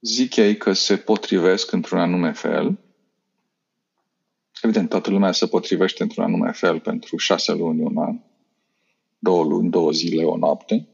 zic 0.00 0.36
ei 0.36 0.56
că 0.56 0.72
se 0.72 0.96
potrivesc 0.96 1.72
într-un 1.72 1.98
anume 1.98 2.32
fel. 2.32 2.78
Evident, 4.62 4.88
toată 4.88 5.10
lumea 5.10 5.32
se 5.32 5.46
potrivește 5.46 6.02
într-un 6.02 6.24
anume 6.24 6.52
fel 6.52 6.80
pentru 6.80 7.16
șase 7.16 7.52
luni, 7.52 7.80
un 7.80 7.98
an, 7.98 8.20
două 9.18 9.44
luni, 9.44 9.70
două 9.70 9.90
zile, 9.90 10.24
o 10.24 10.36
noapte. 10.36 10.88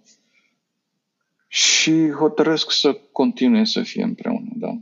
Și 1.48 2.10
hotărăsc 2.10 2.70
să 2.70 2.92
continue 2.92 3.64
să 3.64 3.82
fie 3.82 4.02
împreună, 4.02 4.50
da? 4.54 4.78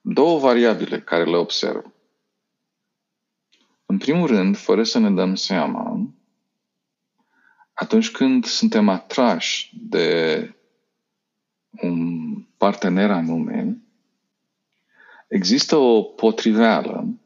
Două 0.00 0.38
variabile 0.38 1.00
care 1.00 1.24
le 1.24 1.36
observ. 1.36 1.92
În 3.86 3.98
primul 3.98 4.26
rând, 4.26 4.56
fără 4.56 4.82
să 4.82 4.98
ne 4.98 5.10
dăm 5.10 5.34
seama, 5.34 6.12
atunci 7.88 8.10
când 8.10 8.44
suntem 8.44 8.88
atrași 8.88 9.70
de 9.88 10.54
un 11.70 12.34
partener 12.56 13.10
anume, 13.10 13.78
există 15.28 15.76
o 15.76 16.02
potriveală 16.02 17.18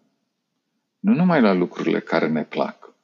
nu 0.98 1.14
numai 1.14 1.40
la 1.40 1.52
lucrurile 1.52 2.00
care 2.00 2.28
ne 2.28 2.44
plac, 2.44 2.94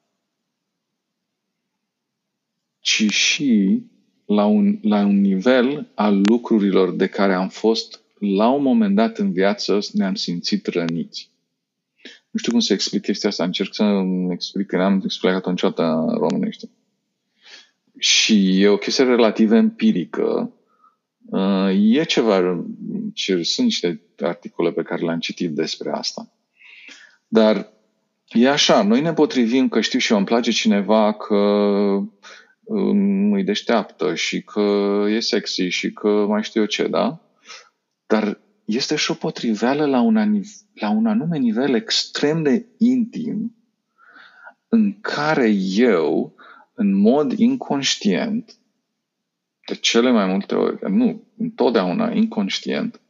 ci 2.81 3.11
și 3.11 3.83
la 4.25 4.45
un, 4.45 4.79
la 4.83 4.99
un 4.99 5.21
nivel 5.21 5.91
al 5.95 6.21
lucrurilor 6.25 6.95
de 6.95 7.07
care 7.07 7.35
am 7.35 7.49
fost 7.49 8.01
la 8.19 8.49
un 8.49 8.63
moment 8.63 8.95
dat 8.95 9.19
în 9.19 9.33
viață 9.33 9.79
ne-am 9.93 10.15
simțit 10.15 10.67
răniți. 10.67 11.31
Nu 12.31 12.39
știu 12.39 12.53
cum 12.53 12.61
să 12.61 12.73
explic 12.73 13.03
chestia 13.03 13.29
asta, 13.29 13.45
încerc 13.45 13.75
să 13.75 14.03
explic, 14.31 14.67
că 14.67 14.77
n-am 14.77 15.01
explicat-o 15.05 15.51
niciodată 15.51 15.83
în 15.83 16.19
românește. 16.19 16.71
Și 17.99 18.63
e 18.63 18.69
o 18.69 18.77
chestie 18.77 19.05
relativ 19.05 19.53
empirică. 19.53 20.53
Uh, 21.31 21.97
e 21.97 22.05
ceva, 22.05 22.65
sunt 23.43 23.67
niște 23.67 24.01
articole 24.19 24.73
pe 24.73 24.83
care 24.83 25.05
le-am 25.05 25.19
citit 25.19 25.51
despre 25.55 25.91
asta. 25.91 26.33
Dar 27.29 27.73
e 28.29 28.49
așa, 28.49 28.83
noi 28.83 29.01
ne 29.01 29.13
potrivim 29.13 29.69
că 29.69 29.81
știu 29.81 29.99
și 29.99 30.13
eu, 30.13 30.19
îmi 30.19 30.27
place 30.27 30.51
cineva 30.51 31.13
că 31.13 31.35
um, 32.65 33.33
îi 33.33 33.45
deșteaptă 33.45 34.15
și 34.15 34.43
că 34.43 35.05
e 35.09 35.21
sexy 35.21 35.63
și 35.63 35.93
că 35.93 36.09
mai 36.09 36.43
știu 36.43 36.61
eu 36.61 36.67
ce, 36.67 36.89
da? 36.89 37.21
Dar 38.07 38.41
este 38.65 38.97
și 38.97 39.11
o 39.11 39.15
potriveală 39.15 39.87
la 39.87 40.01
un, 40.01 40.43
la 40.75 40.91
un 40.91 41.07
anume 41.07 41.39
nivel 41.39 41.75
extrem 41.75 42.43
de 42.43 42.67
intim 42.79 43.57
în 44.69 45.01
care 45.01 45.51
eu, 45.77 46.35
în 46.79 46.95
mod 46.95 47.39
inconștient, 47.39 48.57
de 49.67 49.75
cele 49.75 50.11
mai 50.11 50.27
multe 50.27 50.55
ori, 50.55 50.93
nu, 50.93 51.23
întotdeauna 51.37 52.11
inconștient, 52.13 53.01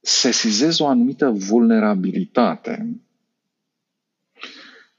sesizez 0.00 0.78
o 0.78 0.86
anumită 0.86 1.30
vulnerabilitate. 1.30 3.00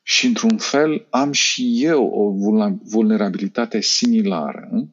Și, 0.02 0.26
într-un 0.26 0.58
fel, 0.58 1.08
am 1.10 1.32
și 1.32 1.84
eu 1.84 2.06
o 2.06 2.32
vulnerabilitate 2.84 3.82
similară 3.82 4.88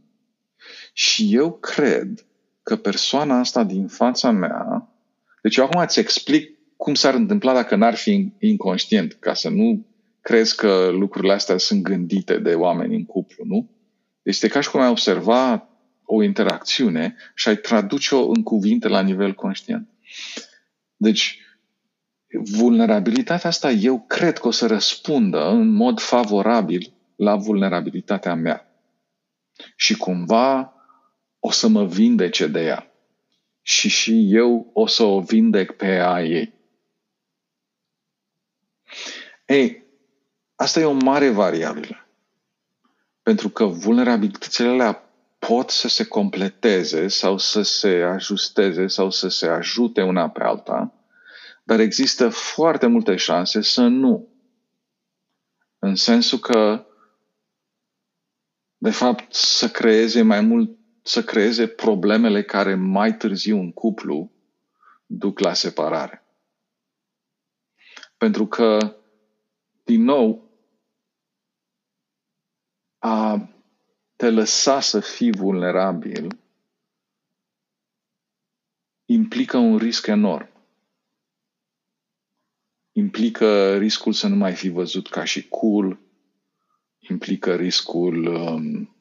și 0.92 1.34
eu 1.34 1.52
cred 1.52 2.26
că 2.62 2.76
persoana 2.76 3.38
asta 3.38 3.64
din 3.64 3.86
fața 3.86 4.30
mea, 4.30 4.88
deci 5.42 5.56
eu 5.56 5.64
acum 5.64 5.80
îți 5.80 5.98
explic 5.98 6.58
cum 6.76 6.94
s-ar 6.94 7.14
întâmpla 7.14 7.52
dacă 7.52 7.76
n-ar 7.76 7.94
fi 7.94 8.32
inconștient, 8.38 9.12
ca 9.12 9.34
să 9.34 9.48
nu 9.48 9.84
crezi 10.20 10.56
că 10.56 10.88
lucrurile 10.88 11.32
astea 11.32 11.56
sunt 11.56 11.82
gândite 11.82 12.38
de 12.38 12.54
oameni 12.54 12.94
în 12.94 13.04
cuplu, 13.04 13.44
nu? 13.44 13.70
Deci 14.22 14.34
este 14.34 14.48
ca 14.48 14.60
și 14.60 14.70
cum 14.70 14.80
ai 14.80 14.88
observa 14.88 15.68
o 16.04 16.22
interacțiune 16.22 17.16
și 17.34 17.48
ai 17.48 17.56
traduce-o 17.56 18.28
în 18.28 18.42
cuvinte 18.42 18.88
la 18.88 19.00
nivel 19.00 19.34
conștient. 19.34 19.88
Deci, 20.96 21.40
vulnerabilitatea 22.32 23.48
asta 23.48 23.70
eu 23.70 24.00
cred 24.00 24.38
că 24.38 24.48
o 24.48 24.50
să 24.50 24.66
răspundă 24.66 25.48
în 25.48 25.68
mod 25.68 26.00
favorabil 26.00 26.92
la 27.16 27.36
vulnerabilitatea 27.36 28.34
mea. 28.34 28.64
Și 29.76 29.96
cumva 29.96 30.74
o 31.38 31.50
să 31.50 31.68
mă 31.68 31.86
vindece 31.86 32.46
de 32.46 32.64
ea. 32.64 32.92
Și 33.62 33.88
și 33.88 34.34
eu 34.34 34.70
o 34.72 34.86
să 34.86 35.02
o 35.02 35.20
vindec 35.20 35.72
pe 35.72 35.86
a 35.86 36.22
ei. 36.22 36.52
Ei, 39.46 39.79
asta 40.60 40.80
e 40.80 40.84
o 40.84 40.92
mare 40.92 41.30
variabilă. 41.30 42.06
Pentru 43.22 43.48
că 43.48 43.64
vulnerabilitățile 43.64 44.68
alea 44.68 45.04
pot 45.38 45.70
să 45.70 45.88
se 45.88 46.06
completeze 46.06 47.08
sau 47.08 47.38
să 47.38 47.62
se 47.62 48.02
ajusteze 48.02 48.86
sau 48.86 49.10
să 49.10 49.28
se 49.28 49.46
ajute 49.46 50.02
una 50.02 50.30
pe 50.30 50.42
alta, 50.42 50.94
dar 51.62 51.80
există 51.80 52.28
foarte 52.28 52.86
multe 52.86 53.16
șanse 53.16 53.60
să 53.60 53.82
nu. 53.82 54.28
În 55.78 55.94
sensul 55.94 56.38
că, 56.38 56.86
de 58.76 58.90
fapt, 58.90 59.34
să 59.34 59.68
creeze 59.68 60.22
mai 60.22 60.40
mult 60.40 60.78
să 61.02 61.24
creeze 61.24 61.66
problemele 61.66 62.42
care 62.42 62.74
mai 62.74 63.16
târziu 63.16 63.58
în 63.58 63.72
cuplu 63.72 64.32
duc 65.06 65.38
la 65.38 65.54
separare. 65.54 66.24
Pentru 68.16 68.46
că, 68.46 68.96
din 69.84 70.02
nou, 70.02 70.49
a 73.00 73.48
te 74.16 74.30
lăsa 74.30 74.80
să 74.80 75.00
fii 75.00 75.32
vulnerabil 75.32 76.38
implică 79.04 79.56
un 79.56 79.76
risc 79.76 80.06
enorm. 80.06 80.48
Implică 82.92 83.76
riscul 83.76 84.12
să 84.12 84.28
nu 84.28 84.36
mai 84.36 84.54
fi 84.54 84.68
văzut 84.68 85.08
ca 85.08 85.24
și 85.24 85.48
cool, 85.48 85.98
implică 86.98 87.54
riscul 87.54 88.26
um, 88.26 88.96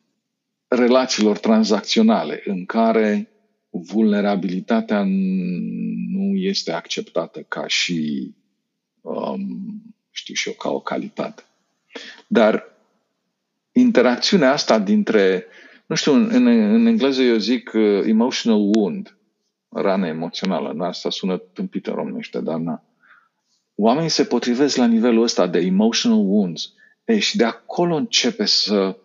relațiilor 0.67 1.38
tranzacționale 1.38 2.41
în 2.45 2.65
care 2.65 3.29
vulnerabilitatea 3.69 5.03
nu 6.13 6.35
este 6.35 6.71
acceptată 6.71 7.41
ca 7.41 7.67
și, 7.67 8.31
um, 9.01 9.81
știu 10.12 10.33
și 10.33 10.47
eu, 10.47 10.53
ca 10.53 10.69
o 10.69 10.79
calitate. 10.79 11.43
Dar 12.27 12.78
interacțiunea 13.79 14.51
asta 14.51 14.79
dintre, 14.79 15.45
nu 15.85 15.95
știu, 15.95 16.13
în, 16.13 16.45
în 16.47 16.85
engleză 16.85 17.21
eu 17.21 17.37
zic 17.37 17.71
uh, 17.73 18.01
emotional 18.05 18.59
wound, 18.75 19.17
rană 19.69 20.07
emoțională, 20.07 20.71
nu 20.71 20.83
asta 20.83 21.09
sună 21.09 21.37
tâmpit 21.37 21.87
în 21.87 21.93
românește, 21.93 22.39
dar 22.39 22.57
na. 22.57 22.83
Oamenii 23.75 24.09
se 24.09 24.23
potrivesc 24.23 24.77
la 24.77 24.85
nivelul 24.85 25.23
ăsta 25.23 25.47
de 25.47 25.59
emotional 25.59 26.19
wounds. 26.19 26.73
Ei, 27.05 27.19
și 27.19 27.37
de 27.37 27.43
acolo 27.43 27.95
începe 27.95 28.45
să 28.45 28.97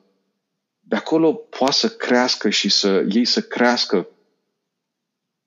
de 0.87 0.96
acolo 0.96 1.34
poate 1.34 1.72
să 1.72 1.88
crească 1.88 2.48
și 2.48 2.68
să 2.68 3.06
ei 3.10 3.24
să 3.24 3.42
crească 3.42 4.08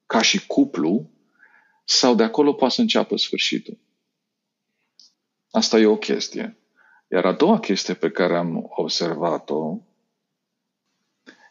ca 0.06 0.22
și 0.22 0.46
cuplu 0.46 1.10
sau 1.86 2.16
de 2.16 2.24
acolo 2.24 2.54
poate 2.54 2.74
să 2.74 2.82
înceapă 2.82 3.18
sfârșitul. 3.18 3.78
Asta 5.52 5.80
e 5.80 5.86
o 5.86 5.98
chestie. 5.98 6.57
Iar 7.12 7.26
a 7.26 7.34
doua 7.34 7.60
chestie 7.60 7.94
pe 7.94 8.10
care 8.10 8.38
am 8.38 8.66
observat-o 8.70 9.78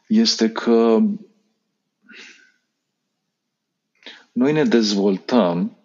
este 0.08 0.52
că 0.52 0.98
noi 4.32 4.52
ne 4.52 4.64
dezvoltăm, 4.64 5.76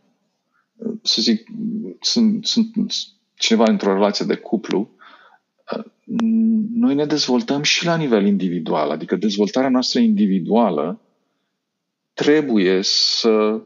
să 1.01 1.21
zic, 1.21 1.47
sunt, 1.99 2.45
sunt 2.45 2.93
cineva 3.33 3.65
într-o 3.67 3.93
relație 3.93 4.25
de 4.25 4.35
cuplu 4.35 4.89
noi 6.73 6.95
ne 6.95 7.05
dezvoltăm 7.05 7.61
și 7.61 7.85
la 7.85 7.95
nivel 7.95 8.25
individual, 8.25 8.89
adică 8.89 9.15
dezvoltarea 9.15 9.69
noastră 9.69 9.99
individuală 9.99 11.01
trebuie 12.13 12.81
să 12.83 13.61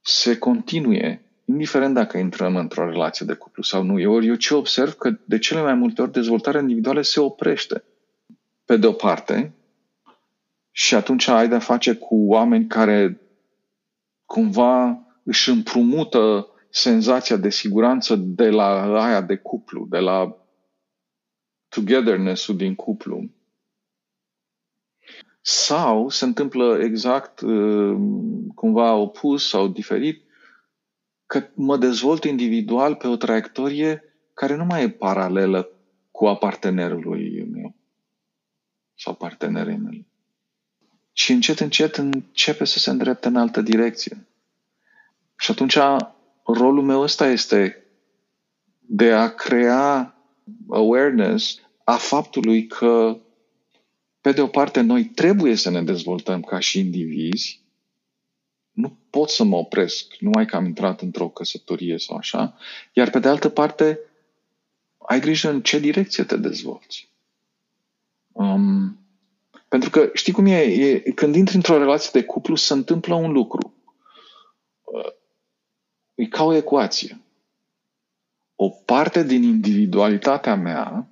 se 0.00 0.38
continue, 0.38 1.27
indiferent 1.48 1.94
dacă 1.94 2.18
intrăm 2.18 2.56
într-o 2.56 2.90
relație 2.90 3.26
de 3.26 3.34
cuplu 3.34 3.62
sau 3.62 3.82
nu. 3.82 4.00
Eu, 4.00 4.22
eu 4.22 4.34
ce 4.34 4.54
observ 4.54 4.92
că 4.92 5.10
de 5.24 5.38
cele 5.38 5.62
mai 5.62 5.74
multe 5.74 6.02
ori 6.02 6.12
dezvoltarea 6.12 6.60
individuală 6.60 7.00
se 7.00 7.20
oprește. 7.20 7.84
Pe 8.64 8.76
de 8.76 8.86
o 8.86 8.92
parte, 8.92 9.54
și 10.70 10.94
atunci 10.94 11.28
ai 11.28 11.48
de-a 11.48 11.58
face 11.58 11.94
cu 11.94 12.14
oameni 12.26 12.66
care 12.66 13.20
cumva 14.24 15.02
își 15.24 15.50
împrumută 15.50 16.48
senzația 16.70 17.36
de 17.36 17.50
siguranță 17.50 18.16
de 18.16 18.50
la 18.50 19.02
aia 19.02 19.20
de 19.20 19.36
cuplu, 19.36 19.86
de 19.90 19.98
la 19.98 20.36
togetherness-ul 21.68 22.56
din 22.56 22.74
cuplu. 22.74 23.30
Sau 25.40 26.08
se 26.08 26.24
întâmplă 26.24 26.78
exact 26.82 27.40
uh, 27.40 27.96
cumva 28.54 28.94
opus 28.94 29.48
sau 29.48 29.68
diferit, 29.68 30.27
că 31.28 31.48
mă 31.54 31.76
dezvolt 31.76 32.24
individual 32.24 32.94
pe 32.94 33.06
o 33.06 33.16
traiectorie 33.16 34.02
care 34.34 34.54
nu 34.54 34.64
mai 34.64 34.82
e 34.82 34.90
paralelă 34.90 35.70
cu 36.10 36.26
a 36.26 36.36
partenerului 36.36 37.44
meu 37.52 37.74
sau 38.94 39.14
partenerei 39.14 39.76
mele. 39.76 40.06
Și 41.12 41.32
încet, 41.32 41.60
încet 41.60 41.96
începe 41.96 42.64
să 42.64 42.78
se 42.78 42.90
îndrepte 42.90 43.28
în 43.28 43.36
altă 43.36 43.60
direcție. 43.60 44.26
Și 45.36 45.50
atunci 45.50 45.78
rolul 46.44 46.82
meu 46.82 47.00
ăsta 47.00 47.26
este 47.28 47.84
de 48.80 49.12
a 49.12 49.34
crea 49.34 50.16
awareness 50.68 51.60
a 51.84 51.96
faptului 51.96 52.66
că, 52.66 53.18
pe 54.20 54.32
de 54.32 54.40
o 54.40 54.46
parte, 54.46 54.80
noi 54.80 55.04
trebuie 55.04 55.54
să 55.54 55.70
ne 55.70 55.82
dezvoltăm 55.82 56.40
ca 56.42 56.58
și 56.58 56.78
indivizi, 56.78 57.67
nu 58.78 58.96
pot 59.10 59.30
să 59.30 59.44
mă 59.44 59.56
opresc 59.56 60.14
numai 60.18 60.46
că 60.46 60.56
am 60.56 60.64
intrat 60.64 61.00
într-o 61.00 61.28
căsătorie 61.28 61.98
sau 61.98 62.16
așa, 62.16 62.56
iar 62.92 63.10
pe 63.10 63.18
de 63.18 63.28
altă 63.28 63.48
parte, 63.48 63.98
ai 64.98 65.20
grijă 65.20 65.50
în 65.50 65.62
ce 65.62 65.78
direcție 65.78 66.24
te 66.24 66.36
dezvolți. 66.36 67.10
Um, 68.32 68.98
pentru 69.68 69.90
că 69.90 70.10
știi 70.14 70.32
cum 70.32 70.46
e, 70.46 70.60
e, 70.60 70.98
când 70.98 71.34
intri 71.34 71.56
într-o 71.56 71.78
relație 71.78 72.10
de 72.12 72.24
cuplu, 72.24 72.54
se 72.54 72.72
întâmplă 72.72 73.14
un 73.14 73.32
lucru. 73.32 73.74
Uh, 74.84 75.12
e 76.14 76.24
ca 76.24 76.44
o 76.44 76.54
ecuație 76.54 77.20
o 78.60 78.68
parte 78.68 79.22
din 79.22 79.42
individualitatea 79.42 80.54
mea 80.54 81.08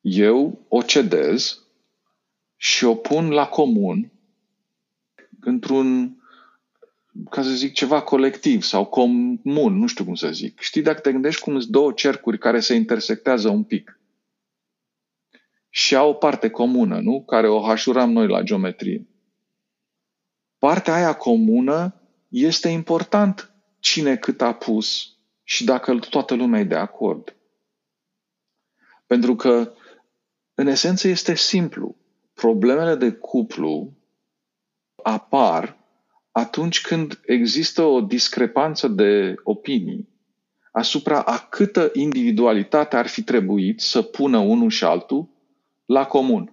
eu 0.00 0.66
o 0.68 0.82
cedez 0.82 1.62
și 2.56 2.84
o 2.84 2.94
pun 2.94 3.30
la 3.30 3.46
comun 3.46 4.12
într-un, 5.40 6.16
ca 7.30 7.42
să 7.42 7.50
zic, 7.50 7.72
ceva 7.72 8.02
colectiv 8.02 8.62
sau 8.62 8.84
comun, 8.84 9.78
nu 9.78 9.86
știu 9.86 10.04
cum 10.04 10.14
să 10.14 10.30
zic. 10.30 10.60
Știi, 10.60 10.82
dacă 10.82 11.00
te 11.00 11.12
gândești 11.12 11.42
cum 11.42 11.58
sunt 11.60 11.72
două 11.72 11.92
cercuri 11.92 12.38
care 12.38 12.60
se 12.60 12.74
intersectează 12.74 13.48
un 13.48 13.62
pic 13.62 13.98
și 15.70 15.96
au 15.96 16.08
o 16.10 16.12
parte 16.12 16.50
comună, 16.50 17.00
nu? 17.00 17.22
Care 17.22 17.48
o 17.48 17.60
hașuram 17.60 18.12
noi 18.12 18.28
la 18.28 18.42
geometrie. 18.42 19.06
Partea 20.58 20.94
aia 20.94 21.12
comună 21.12 22.00
este 22.28 22.68
important 22.68 23.52
cine 23.78 24.16
cât 24.16 24.40
a 24.40 24.54
pus 24.54 25.16
și 25.42 25.64
dacă 25.64 25.98
toată 25.98 26.34
lumea 26.34 26.60
e 26.60 26.64
de 26.64 26.74
acord. 26.74 27.36
Pentru 29.06 29.36
că, 29.36 29.72
în 30.54 30.66
esență, 30.66 31.08
este 31.08 31.34
simplu. 31.34 31.96
Problemele 32.34 32.94
de 32.94 33.12
cuplu 33.12 33.92
apar 35.12 35.76
atunci 36.30 36.80
când 36.80 37.20
există 37.26 37.82
o 37.82 38.00
discrepanță 38.00 38.88
de 38.88 39.34
opinii 39.42 40.08
asupra 40.72 41.22
a 41.22 41.38
câtă 41.38 41.90
individualitate 41.94 42.96
ar 42.96 43.06
fi 43.06 43.22
trebuit 43.22 43.80
să 43.80 44.02
pună 44.02 44.38
unul 44.38 44.70
și 44.70 44.84
altul 44.84 45.28
la 45.84 46.06
comun. 46.06 46.52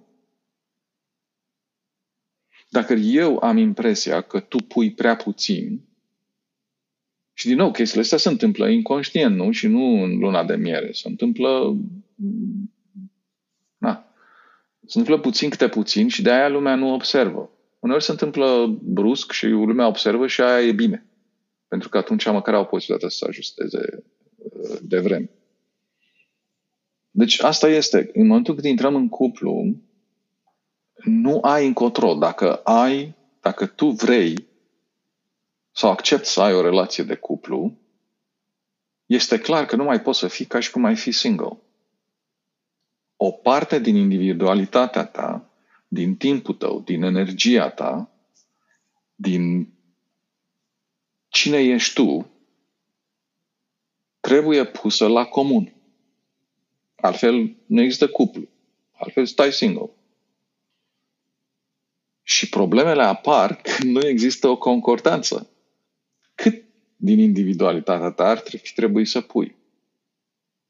Dacă 2.69 2.93
eu 2.93 3.37
am 3.43 3.57
impresia 3.57 4.21
că 4.21 4.39
tu 4.39 4.57
pui 4.57 4.93
prea 4.93 5.15
puțin, 5.15 5.81
și 7.37 7.47
din 7.47 7.55
nou, 7.55 7.71
chestiile 7.71 8.01
astea 8.01 8.17
se 8.17 8.29
întâmplă 8.29 8.69
inconștient, 8.69 9.35
nu? 9.35 9.51
Și 9.51 9.67
nu 9.67 10.03
în 10.03 10.17
luna 10.17 10.43
de 10.43 10.55
miere. 10.55 10.91
Se 10.91 11.07
întâmplă 11.07 11.77
na, 13.77 14.05
se 14.85 14.99
întâmplă 14.99 15.19
puțin 15.19 15.49
câte 15.49 15.67
puțin 15.67 16.07
și 16.07 16.21
de 16.21 16.31
aia 16.31 16.49
lumea 16.49 16.75
nu 16.75 16.93
observă. 16.93 17.49
Uneori 17.85 18.03
se 18.03 18.11
întâmplă 18.11 18.77
brusc 18.81 19.31
și 19.31 19.47
lumea 19.47 19.87
observă 19.87 20.27
și 20.27 20.41
aia 20.41 20.67
e 20.67 20.71
bine. 20.71 21.05
Pentru 21.67 21.89
că 21.89 21.97
atunci 21.97 22.25
măcar 22.25 22.53
au 22.53 22.65
posibilitatea 22.65 23.09
să 23.09 23.17
se 23.17 23.25
ajusteze 23.29 24.03
uh, 24.37 24.77
de 24.81 24.99
vreme. 24.99 25.29
Deci 27.11 27.41
asta 27.41 27.67
este. 27.67 28.09
În 28.13 28.25
momentul 28.27 28.53
când 28.53 28.65
intrăm 28.65 28.95
în 28.95 29.09
cuplu, 29.09 29.75
nu 31.03 31.39
ai 31.41 31.65
încotro. 31.65 32.13
Dacă 32.13 32.55
ai, 32.55 33.15
dacă 33.41 33.65
tu 33.65 33.89
vrei 33.89 34.47
sau 35.71 35.91
accepti 35.91 36.27
să 36.27 36.41
ai 36.41 36.53
o 36.53 36.61
relație 36.61 37.03
de 37.03 37.15
cuplu, 37.15 37.77
este 39.05 39.39
clar 39.39 39.65
că 39.65 39.75
nu 39.75 39.83
mai 39.83 40.01
poți 40.01 40.19
să 40.19 40.27
fii 40.27 40.45
ca 40.45 40.59
și 40.59 40.71
cum 40.71 40.85
ai 40.85 40.95
fi 40.95 41.11
single. 41.11 41.57
O 43.15 43.31
parte 43.31 43.79
din 43.79 43.95
individualitatea 43.95 45.05
ta, 45.05 45.49
din 45.95 46.15
timpul 46.15 46.53
tău, 46.53 46.81
din 46.81 47.03
energia 47.03 47.69
ta, 47.69 48.11
din 49.15 49.73
cine 51.27 51.57
ești 51.57 51.93
tu, 51.93 52.29
trebuie 54.19 54.65
pusă 54.65 55.07
la 55.07 55.25
comun. 55.25 55.73
Altfel 56.95 57.55
nu 57.65 57.81
există 57.81 58.07
cuplu. 58.07 58.47
Altfel 58.91 59.25
stai 59.25 59.51
single. 59.51 59.89
Și 62.23 62.49
problemele 62.49 63.03
apar 63.03 63.55
când 63.55 63.95
nu 63.95 64.07
există 64.07 64.47
o 64.47 64.57
concordanță. 64.57 65.49
Cât 66.35 66.63
din 66.95 67.19
individualitatea 67.19 68.11
ta 68.11 68.27
ar 68.27 68.37
fi 68.37 68.73
trebuit 68.73 69.07
să 69.07 69.21
pui? 69.21 69.55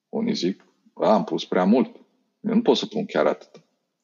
Unii 0.10 0.34
zic, 0.34 0.66
am 0.94 1.24
pus 1.24 1.46
prea 1.46 1.64
mult. 1.64 1.96
Eu 2.42 2.54
nu 2.54 2.62
pot 2.62 2.78
să 2.78 2.86
pun 2.86 3.06
chiar 3.06 3.26
atât. 3.26 3.64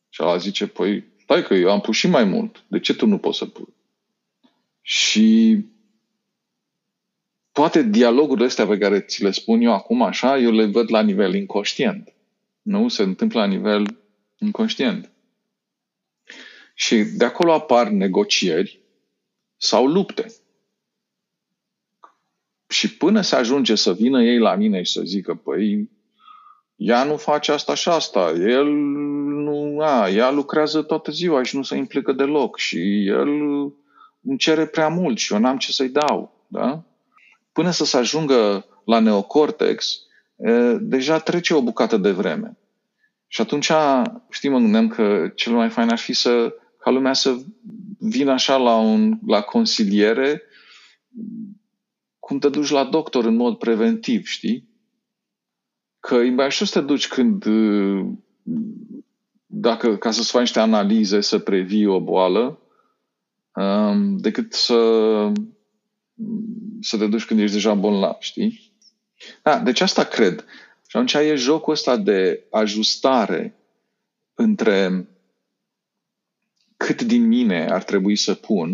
Și 0.10 0.22
ala 0.22 0.38
zice, 0.38 0.68
păi, 0.68 1.11
stai 1.32 1.44
că 1.44 1.54
eu 1.54 1.72
am 1.72 1.82
pus 1.82 1.96
și 1.96 2.08
mai 2.08 2.24
mult. 2.24 2.64
De 2.68 2.80
ce 2.80 2.94
tu 2.94 3.06
nu 3.06 3.18
poți 3.18 3.38
să 3.38 3.46
pui? 3.46 3.74
Și 4.82 5.58
toate 7.52 7.84
dialogurile 7.84 8.46
astea 8.46 8.68
pe 8.68 8.78
care 8.78 9.00
ți 9.00 9.24
le 9.24 9.32
spun 9.32 9.62
eu 9.62 9.74
acum 9.74 10.02
așa, 10.02 10.38
eu 10.38 10.52
le 10.52 10.66
văd 10.66 10.92
la 10.92 11.02
nivel 11.02 11.34
inconștient. 11.34 12.14
Nu? 12.62 12.88
Se 12.88 13.04
întâmplă 13.04 13.40
la 13.40 13.46
nivel 13.46 14.02
inconștient. 14.38 15.12
Și 16.74 16.96
de 16.96 17.26
acolo 17.26 17.54
apar 17.54 17.88
negocieri 17.88 18.80
sau 19.58 19.88
lupte. 19.88 20.34
Și 22.68 22.98
până 22.98 23.22
se 23.22 23.36
ajunge 23.36 23.76
să 23.76 23.94
vină 23.94 24.24
ei 24.24 24.38
la 24.38 24.56
mine 24.56 24.82
și 24.84 24.92
să 24.92 25.02
zică, 25.02 25.36
păi, 25.36 25.90
ea 26.84 27.04
nu 27.04 27.18
face 27.18 27.52
asta 27.52 27.74
și 27.74 27.90
asta, 27.90 28.32
el 28.32 28.66
nu, 29.44 29.80
a, 29.80 30.10
ea 30.10 30.32
lucrează 30.32 30.82
toată 30.82 31.12
ziua 31.12 31.44
și 31.44 31.56
nu 31.56 31.64
se 31.64 31.76
implică 31.76 32.12
deloc 32.12 32.58
și 32.58 33.08
el 33.08 33.28
îmi 34.22 34.38
cere 34.38 34.66
prea 34.66 34.88
mult 34.88 35.18
și 35.18 35.34
eu 35.34 35.40
n-am 35.40 35.58
ce 35.58 35.72
să-i 35.72 35.90
dau, 35.90 36.46
da? 36.48 36.84
Până 37.52 37.72
să 37.72 37.86
se 37.86 37.98
ajungă 37.98 38.66
la 38.86 39.00
neocortex, 39.00 40.00
deja 40.80 41.20
trece 41.20 41.54
o 41.54 41.62
bucată 41.62 41.98
de 41.98 42.12
vreme. 42.12 42.58
Și 43.28 43.42
atunci, 43.42 43.72
știi, 44.30 44.50
mă 44.50 44.58
gândeam 44.58 44.88
că 44.88 45.32
cel 45.36 45.54
mai 45.54 45.70
fain 45.70 45.90
ar 45.90 45.98
fi 45.98 46.14
să, 46.14 46.56
ca 46.80 46.90
lumea 46.90 47.14
să 47.14 47.36
vină 48.00 48.32
așa 48.32 48.58
la, 48.58 48.76
un, 48.76 49.20
la 49.28 49.42
consiliere, 49.42 50.42
cum 52.20 52.40
te 52.40 52.50
duci 52.50 52.70
la 52.70 52.84
doctor 52.84 53.26
în 53.26 53.36
mod 53.36 53.58
preventiv, 53.58 54.26
știi? 54.26 54.70
Că 56.02 56.16
e 56.16 56.30
mai 56.30 56.46
ușor 56.46 56.68
să 56.68 56.80
te 56.80 56.86
duci 56.86 57.08
când, 57.08 57.46
dacă, 59.46 59.98
ca 59.98 60.12
să-ți 60.12 60.32
faci 60.32 60.42
niște 60.42 60.60
analize, 60.60 61.22
să 61.22 61.40
previi 61.40 61.86
o 61.86 62.00
boală, 62.02 62.60
decât 64.18 64.54
să, 64.54 64.80
să 66.82 66.98
te 66.98 67.08
duci 67.08 67.26
când 67.26 67.40
ești 67.40 67.54
deja 67.54 67.74
bolnav, 67.74 68.16
știi? 68.20 68.74
Da, 69.44 69.60
deci 69.60 69.82
asta 69.82 70.04
cred. 70.04 70.46
Și 70.88 70.98
atunci 70.98 71.14
e 71.14 71.36
jocul 71.36 71.74
ăsta 71.74 71.98
de 71.98 72.48
ajustare 72.52 73.56
între 74.34 75.08
cât 76.78 77.02
din 77.02 77.28
mine 77.28 77.68
ar 77.70 77.84
trebui 77.84 78.16
să 78.16 78.34
pun, 78.34 78.70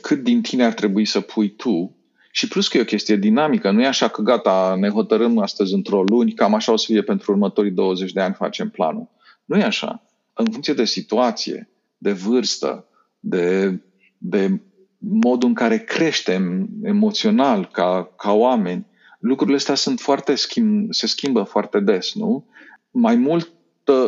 cât 0.00 0.22
din 0.22 0.42
tine 0.42 0.64
ar 0.64 0.72
trebui 0.72 1.04
să 1.04 1.20
pui 1.20 1.50
tu, 1.50 1.96
și 2.36 2.48
plus 2.48 2.68
că 2.68 2.76
e 2.76 2.80
o 2.80 2.84
chestie 2.84 3.16
dinamică, 3.16 3.70
nu 3.70 3.82
e 3.82 3.86
așa 3.86 4.08
că 4.08 4.22
gata, 4.22 4.76
ne 4.78 4.88
hotărâm 4.88 5.38
astăzi 5.38 5.74
într-o 5.74 6.02
luni, 6.02 6.32
cam 6.32 6.54
așa 6.54 6.72
o 6.72 6.76
să 6.76 6.84
fie 6.88 7.02
pentru 7.02 7.32
următorii 7.32 7.70
20 7.70 8.12
de 8.12 8.20
ani, 8.20 8.34
facem 8.34 8.68
planul. 8.68 9.08
Nu 9.44 9.58
e 9.58 9.62
așa. 9.62 10.02
În 10.32 10.46
funcție 10.50 10.74
de 10.74 10.84
situație, 10.84 11.70
de 11.98 12.12
vârstă, 12.12 12.86
de, 13.18 13.78
de 14.18 14.60
modul 14.98 15.48
în 15.48 15.54
care 15.54 15.78
creștem 15.78 16.68
emoțional 16.82 17.68
ca, 17.72 18.12
ca 18.16 18.32
oameni, 18.32 18.86
lucrurile 19.18 19.56
astea 19.56 19.74
sunt 19.74 20.00
foarte 20.00 20.34
schimb, 20.34 20.92
se 20.92 21.06
schimbă 21.06 21.42
foarte 21.42 21.80
des, 21.80 22.14
nu? 22.14 22.46
Mai 22.90 23.16
mult 23.16 23.52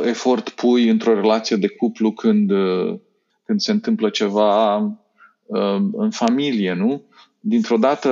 efort 0.05 0.49
pui 0.49 0.89
într-o 0.89 1.15
relație 1.15 1.57
de 1.57 1.69
cuplu 1.69 2.13
când, 2.13 2.51
când 3.45 3.61
se 3.61 3.71
întâmplă 3.71 4.09
ceva 4.09 4.77
uh, 4.77 5.79
în 5.93 6.11
familie, 6.11 6.75
nu? 6.75 7.05
Dintr-o 7.41 7.77
dată 7.77 8.11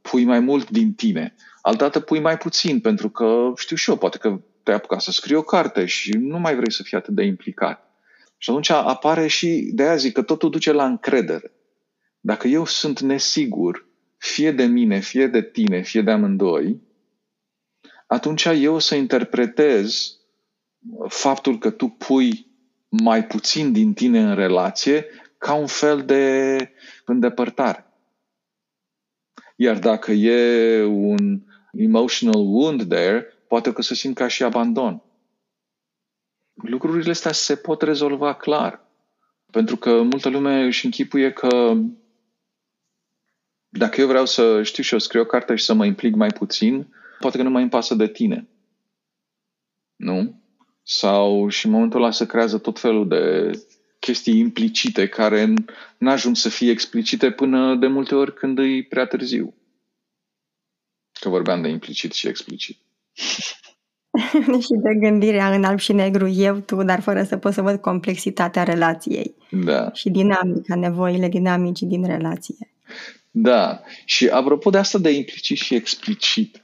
pui 0.00 0.24
mai 0.24 0.40
mult 0.40 0.70
din 0.70 0.92
tine. 0.94 1.34
Altădată 1.62 2.00
pui 2.00 2.20
mai 2.20 2.36
puțin, 2.36 2.80
pentru 2.80 3.10
că, 3.10 3.52
știu 3.56 3.76
și 3.76 3.90
eu, 3.90 3.96
poate 3.96 4.18
că 4.18 4.40
te-ai 4.62 4.76
apucat 4.76 5.00
să 5.00 5.10
scrii 5.10 5.36
o 5.36 5.42
carte 5.42 5.84
și 5.84 6.10
nu 6.12 6.38
mai 6.38 6.54
vrei 6.54 6.72
să 6.72 6.82
fii 6.82 6.96
atât 6.96 7.14
de 7.14 7.24
implicat. 7.24 7.90
Și 8.36 8.50
atunci 8.50 8.70
apare 8.70 9.26
și, 9.26 9.70
de 9.72 9.82
aia 9.82 9.96
zic 9.96 10.12
că 10.12 10.22
totul 10.22 10.50
duce 10.50 10.72
la 10.72 10.84
încredere. 10.84 11.52
Dacă 12.20 12.48
eu 12.48 12.64
sunt 12.64 13.00
nesigur 13.00 13.86
fie 14.16 14.52
de 14.52 14.64
mine, 14.64 14.98
fie 14.98 15.26
de 15.26 15.42
tine, 15.42 15.82
fie 15.82 16.02
de 16.02 16.10
amândoi, 16.10 16.80
atunci 18.06 18.44
eu 18.44 18.74
o 18.74 18.78
să 18.78 18.94
interpretez 18.94 20.16
faptul 21.08 21.58
că 21.58 21.70
tu 21.70 21.88
pui 21.88 22.46
mai 22.88 23.26
puțin 23.26 23.72
din 23.72 23.92
tine 23.92 24.20
în 24.20 24.34
relație 24.34 25.06
ca 25.38 25.54
un 25.54 25.66
fel 25.66 26.04
de 26.04 26.56
îndepărtare. 27.04 27.91
Iar 29.62 29.78
dacă 29.78 30.12
e 30.12 30.82
un 30.84 31.40
emotional 31.72 32.40
wound 32.40 32.88
there, 32.88 33.26
poate 33.48 33.72
că 33.72 33.82
se 33.82 33.94
simt 33.94 34.14
ca 34.14 34.28
și 34.28 34.42
abandon. 34.42 35.02
Lucrurile 36.54 37.10
astea 37.10 37.32
se 37.32 37.56
pot 37.56 37.82
rezolva 37.82 38.34
clar. 38.34 38.86
Pentru 39.50 39.76
că 39.76 40.02
multă 40.02 40.28
lume 40.28 40.64
își 40.64 40.84
închipuie 40.84 41.32
că 41.32 41.76
dacă 43.68 44.00
eu 44.00 44.06
vreau 44.06 44.26
să 44.26 44.62
știu 44.62 44.82
și 44.82 44.92
eu 44.92 44.98
scriu 44.98 45.20
o 45.20 45.24
carte 45.24 45.54
și 45.54 45.64
să 45.64 45.74
mă 45.74 45.84
implic 45.84 46.14
mai 46.14 46.30
puțin, 46.30 46.94
poate 47.18 47.36
că 47.36 47.42
nu 47.42 47.50
mai 47.50 47.62
îmi 47.62 47.70
pasă 47.70 47.94
de 47.94 48.06
tine. 48.06 48.48
Nu? 49.96 50.42
Sau 50.82 51.48
și 51.48 51.66
în 51.66 51.72
momentul 51.72 52.02
ăla 52.02 52.10
se 52.10 52.26
creează 52.26 52.58
tot 52.58 52.78
felul 52.78 53.08
de 53.08 53.50
chestii 54.04 54.38
implicite 54.38 55.08
care 55.08 55.54
nu 55.98 56.10
ajung 56.10 56.36
să 56.36 56.48
fie 56.48 56.70
explicite 56.70 57.30
până 57.30 57.74
de 57.74 57.86
multe 57.86 58.14
ori 58.14 58.34
când 58.34 58.58
e 58.58 58.86
prea 58.88 59.06
târziu. 59.06 59.54
Că 61.20 61.28
vorbeam 61.28 61.62
de 61.62 61.68
implicit 61.68 62.12
și 62.12 62.28
explicit. 62.28 62.78
și 64.66 64.74
de 64.82 64.94
gândirea 65.00 65.54
în 65.54 65.64
alb 65.64 65.78
și 65.78 65.92
negru, 65.92 66.28
eu, 66.28 66.58
tu, 66.58 66.82
dar 66.82 67.00
fără 67.00 67.22
să 67.22 67.36
pot 67.36 67.52
să 67.52 67.62
văd 67.62 67.80
complexitatea 67.80 68.62
relației. 68.62 69.34
Da. 69.50 69.92
Și 69.92 70.10
dinamica, 70.10 70.74
nevoile 70.74 71.28
dinamici 71.28 71.80
din 71.80 72.06
relație. 72.06 72.72
Da. 73.30 73.80
Și 74.04 74.28
apropo 74.28 74.70
de 74.70 74.78
asta 74.78 74.98
de 74.98 75.10
implicit 75.10 75.58
și 75.58 75.74
explicit, 75.74 76.62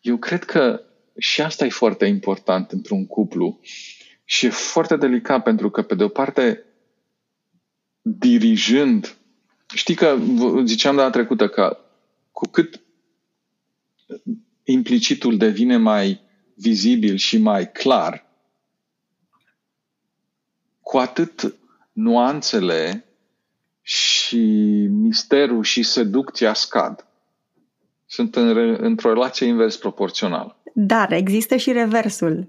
eu 0.00 0.16
cred 0.16 0.44
că 0.44 0.80
și 1.18 1.42
asta 1.42 1.64
e 1.64 1.68
foarte 1.68 2.04
important 2.06 2.70
într-un 2.70 3.06
cuplu 3.06 3.60
și 4.24 4.46
e 4.46 4.50
foarte 4.50 4.96
delicat 4.96 5.42
pentru 5.42 5.70
că, 5.70 5.82
pe 5.82 5.94
de 5.94 6.04
o 6.04 6.08
parte, 6.08 6.64
dirijând, 8.02 9.16
știi 9.74 9.94
că 9.94 10.18
ziceam 10.64 10.96
data 10.96 11.10
trecută 11.10 11.48
că 11.48 11.78
cu 12.30 12.48
cât 12.48 12.80
implicitul 14.64 15.36
devine 15.36 15.76
mai 15.76 16.20
vizibil 16.54 17.16
și 17.16 17.38
mai 17.38 17.72
clar, 17.72 18.26
cu 20.80 20.98
atât 20.98 21.54
nuanțele 21.92 23.04
și 23.82 24.36
misterul 24.90 25.62
și 25.62 25.82
seducția 25.82 26.54
scad. 26.54 27.06
Sunt 28.06 28.36
în, 28.36 28.76
într-o 28.80 29.12
relație 29.12 29.46
invers 29.46 29.76
proporțională. 29.76 30.62
Dar 30.74 31.12
există 31.12 31.56
și 31.56 31.72
reversul. 31.72 32.48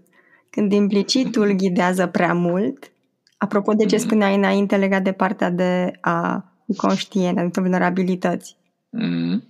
Când 0.54 0.72
implicitul 0.72 1.52
mm-hmm. 1.52 1.58
ghidează 1.58 2.08
prea 2.08 2.34
mult, 2.34 2.92
apropo 3.38 3.74
de 3.74 3.86
ce 3.86 3.96
mm-hmm. 3.96 4.00
spuneai 4.00 4.36
înainte 4.36 4.78
legat 4.78 5.04
de 5.04 5.12
partea 5.12 5.50
de 5.50 5.98
a 6.02 6.52
conștient, 6.78 7.38
adică 7.38 7.62
vulnerabilități, 7.62 8.56
mm-hmm. 8.98 9.42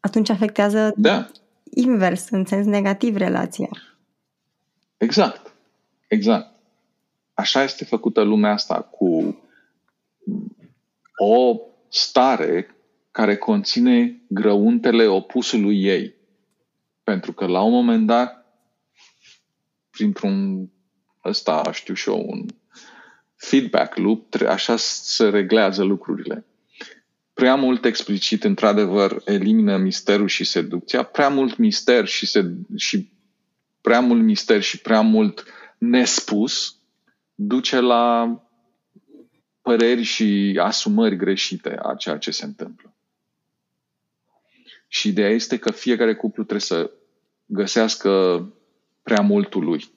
atunci 0.00 0.28
afectează 0.28 0.92
da. 0.96 1.26
invers, 1.64 2.28
în 2.30 2.44
sens 2.44 2.66
negativ, 2.66 3.16
relația. 3.16 3.68
Exact. 4.96 5.54
Exact. 6.08 6.56
Așa 7.34 7.62
este 7.62 7.84
făcută 7.84 8.22
lumea 8.22 8.52
asta 8.52 8.74
cu 8.74 9.38
o 11.16 11.60
stare 11.88 12.76
care 13.10 13.36
conține 13.36 14.20
grăuntele 14.28 15.06
opusului 15.06 15.84
ei. 15.84 16.14
Pentru 17.02 17.32
că 17.32 17.46
la 17.46 17.62
un 17.62 17.72
moment 17.72 18.06
dat, 18.06 18.45
printr-un 19.96 20.68
ăsta, 21.24 21.72
știu 21.72 21.94
și 21.94 22.08
eu, 22.08 22.24
un 22.28 22.46
feedback 23.36 23.96
loop, 23.96 24.34
așa 24.48 24.76
se 24.76 25.28
reglează 25.28 25.82
lucrurile. 25.82 26.44
Prea 27.32 27.54
mult 27.54 27.84
explicit, 27.84 28.44
într-adevăr, 28.44 29.22
elimină 29.24 29.76
misterul 29.76 30.28
și 30.28 30.44
seducția. 30.44 31.02
Prea 31.02 31.28
mult 31.28 31.56
mister 31.56 32.06
și, 32.06 32.26
se, 32.26 32.54
și 32.76 33.10
prea 33.80 34.00
mult 34.00 34.22
mister 34.22 34.62
și 34.62 34.80
prea 34.80 35.00
mult 35.00 35.44
nespus 35.78 36.76
duce 37.34 37.80
la 37.80 38.36
păreri 39.62 40.02
și 40.02 40.58
asumări 40.62 41.16
greșite 41.16 41.78
a 41.82 41.94
ceea 41.94 42.18
ce 42.18 42.30
se 42.30 42.44
întâmplă. 42.44 42.94
Și 44.88 45.08
ideea 45.08 45.30
este 45.30 45.58
că 45.58 45.70
fiecare 45.70 46.14
cuplu 46.14 46.42
trebuie 46.42 46.60
să 46.60 46.90
găsească 47.46 48.40
prea 49.06 49.20
multul 49.20 49.64
lui. 49.64 49.90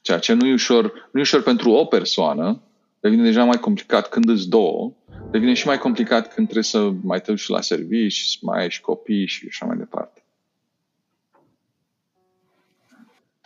Ceea 0.00 0.18
ce 0.18 0.32
nu 0.32 0.46
e 0.46 0.52
ușor, 0.52 1.08
nu 1.12 1.18
e 1.18 1.22
ușor 1.22 1.42
pentru 1.42 1.70
o 1.70 1.84
persoană, 1.84 2.62
devine 3.00 3.22
deja 3.22 3.44
mai 3.44 3.58
complicat 3.58 4.08
când 4.08 4.28
îți 4.28 4.48
două, 4.48 4.92
devine 5.30 5.54
și 5.54 5.66
mai 5.66 5.78
complicat 5.78 6.34
când 6.34 6.46
trebuie 6.46 6.64
să 6.64 6.90
mai 7.02 7.20
te 7.20 7.30
duci 7.30 7.48
la 7.48 7.60
servici, 7.60 8.20
să 8.20 8.36
mai 8.40 8.60
ai 8.60 8.70
și 8.70 8.80
copii 8.80 9.26
și 9.26 9.46
așa 9.48 9.66
mai 9.66 9.76
departe. 9.76 10.22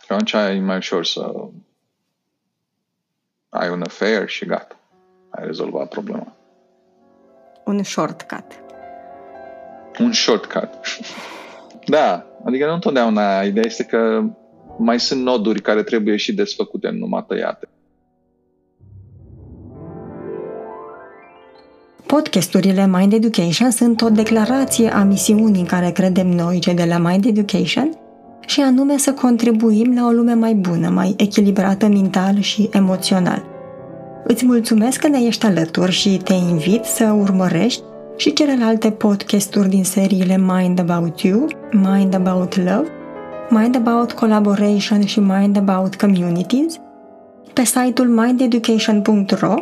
Și 0.03 0.11
atunci 0.11 0.31
e 0.31 0.59
mai 0.59 0.77
ușor 0.77 1.05
să 1.05 1.49
ai 3.49 3.69
un 3.69 3.81
affair 3.81 4.29
și 4.29 4.45
gata. 4.45 4.79
Ai 5.29 5.45
rezolvat 5.45 5.89
problema. 5.89 6.35
Un 7.65 7.83
shortcut 7.83 8.65
un 9.99 10.13
shortcut. 10.13 10.69
Da, 11.87 12.25
adică 12.45 12.65
nu 12.65 12.73
întotdeauna. 12.73 13.41
Ideea 13.41 13.65
este 13.65 13.83
că 13.83 14.23
mai 14.77 14.99
sunt 14.99 15.21
noduri 15.21 15.61
care 15.61 15.83
trebuie 15.83 16.15
și 16.15 16.33
desfăcute, 16.33 16.89
nu 16.89 16.97
numai 16.97 17.25
tăiate. 17.27 17.67
Podcasturile 22.05 22.87
Mind 22.87 23.13
Education 23.13 23.71
sunt 23.71 24.01
o 24.01 24.09
declarație 24.09 24.89
a 24.89 25.03
misiunii 25.03 25.59
în 25.59 25.65
care 25.65 25.91
credem 25.91 26.27
noi, 26.27 26.59
cei 26.59 26.73
de 26.73 26.85
la 26.85 26.97
Mind 26.97 27.25
Education, 27.25 27.89
și 28.45 28.61
anume 28.61 28.97
să 28.97 29.13
contribuim 29.13 29.95
la 29.95 30.05
o 30.05 30.09
lume 30.09 30.33
mai 30.33 30.53
bună, 30.53 30.89
mai 30.89 31.13
echilibrată 31.17 31.87
mental 31.87 32.39
și 32.39 32.69
emoțional. 32.71 33.43
Îți 34.23 34.45
mulțumesc 34.45 34.99
că 34.99 35.07
ne 35.07 35.19
ești 35.25 35.45
alături 35.45 35.91
și 35.91 36.17
te 36.23 36.33
invit 36.33 36.83
să 36.83 37.15
urmărești 37.19 37.81
și 38.17 38.33
celelalte 38.33 38.91
podcasturi 38.91 39.69
din 39.69 39.83
seriile 39.83 40.37
Mind 40.37 40.79
About 40.79 41.21
You, 41.21 41.47
Mind 41.71 42.13
About 42.13 42.55
Love, 42.55 42.87
Mind 43.49 43.75
About 43.75 44.11
Collaboration 44.11 45.05
și 45.05 45.19
Mind 45.19 45.57
About 45.57 45.95
Communities, 45.95 46.79
pe 47.53 47.63
site-ul 47.63 48.07
mindeducation.ro, 48.07 49.55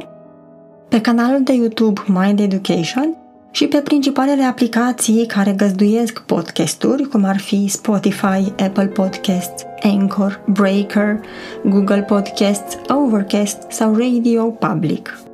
pe 0.89 1.01
canalul 1.01 1.43
de 1.43 1.53
YouTube 1.53 2.01
Mind 2.07 2.39
Education 2.39 3.17
și 3.51 3.67
pe 3.67 3.77
principalele 3.77 4.43
aplicații 4.43 5.25
care 5.25 5.51
găzduiesc 5.51 6.19
podcasturi, 6.19 7.03
cum 7.03 7.23
ar 7.23 7.37
fi 7.37 7.67
Spotify, 7.67 8.53
Apple 8.59 8.87
Podcasts, 8.93 9.63
Anchor, 9.81 10.43
Breaker, 10.47 11.19
Google 11.63 12.01
Podcasts, 12.01 12.77
Overcast 12.87 13.57
sau 13.69 13.95
Radio 13.95 14.43
Public. 14.43 15.24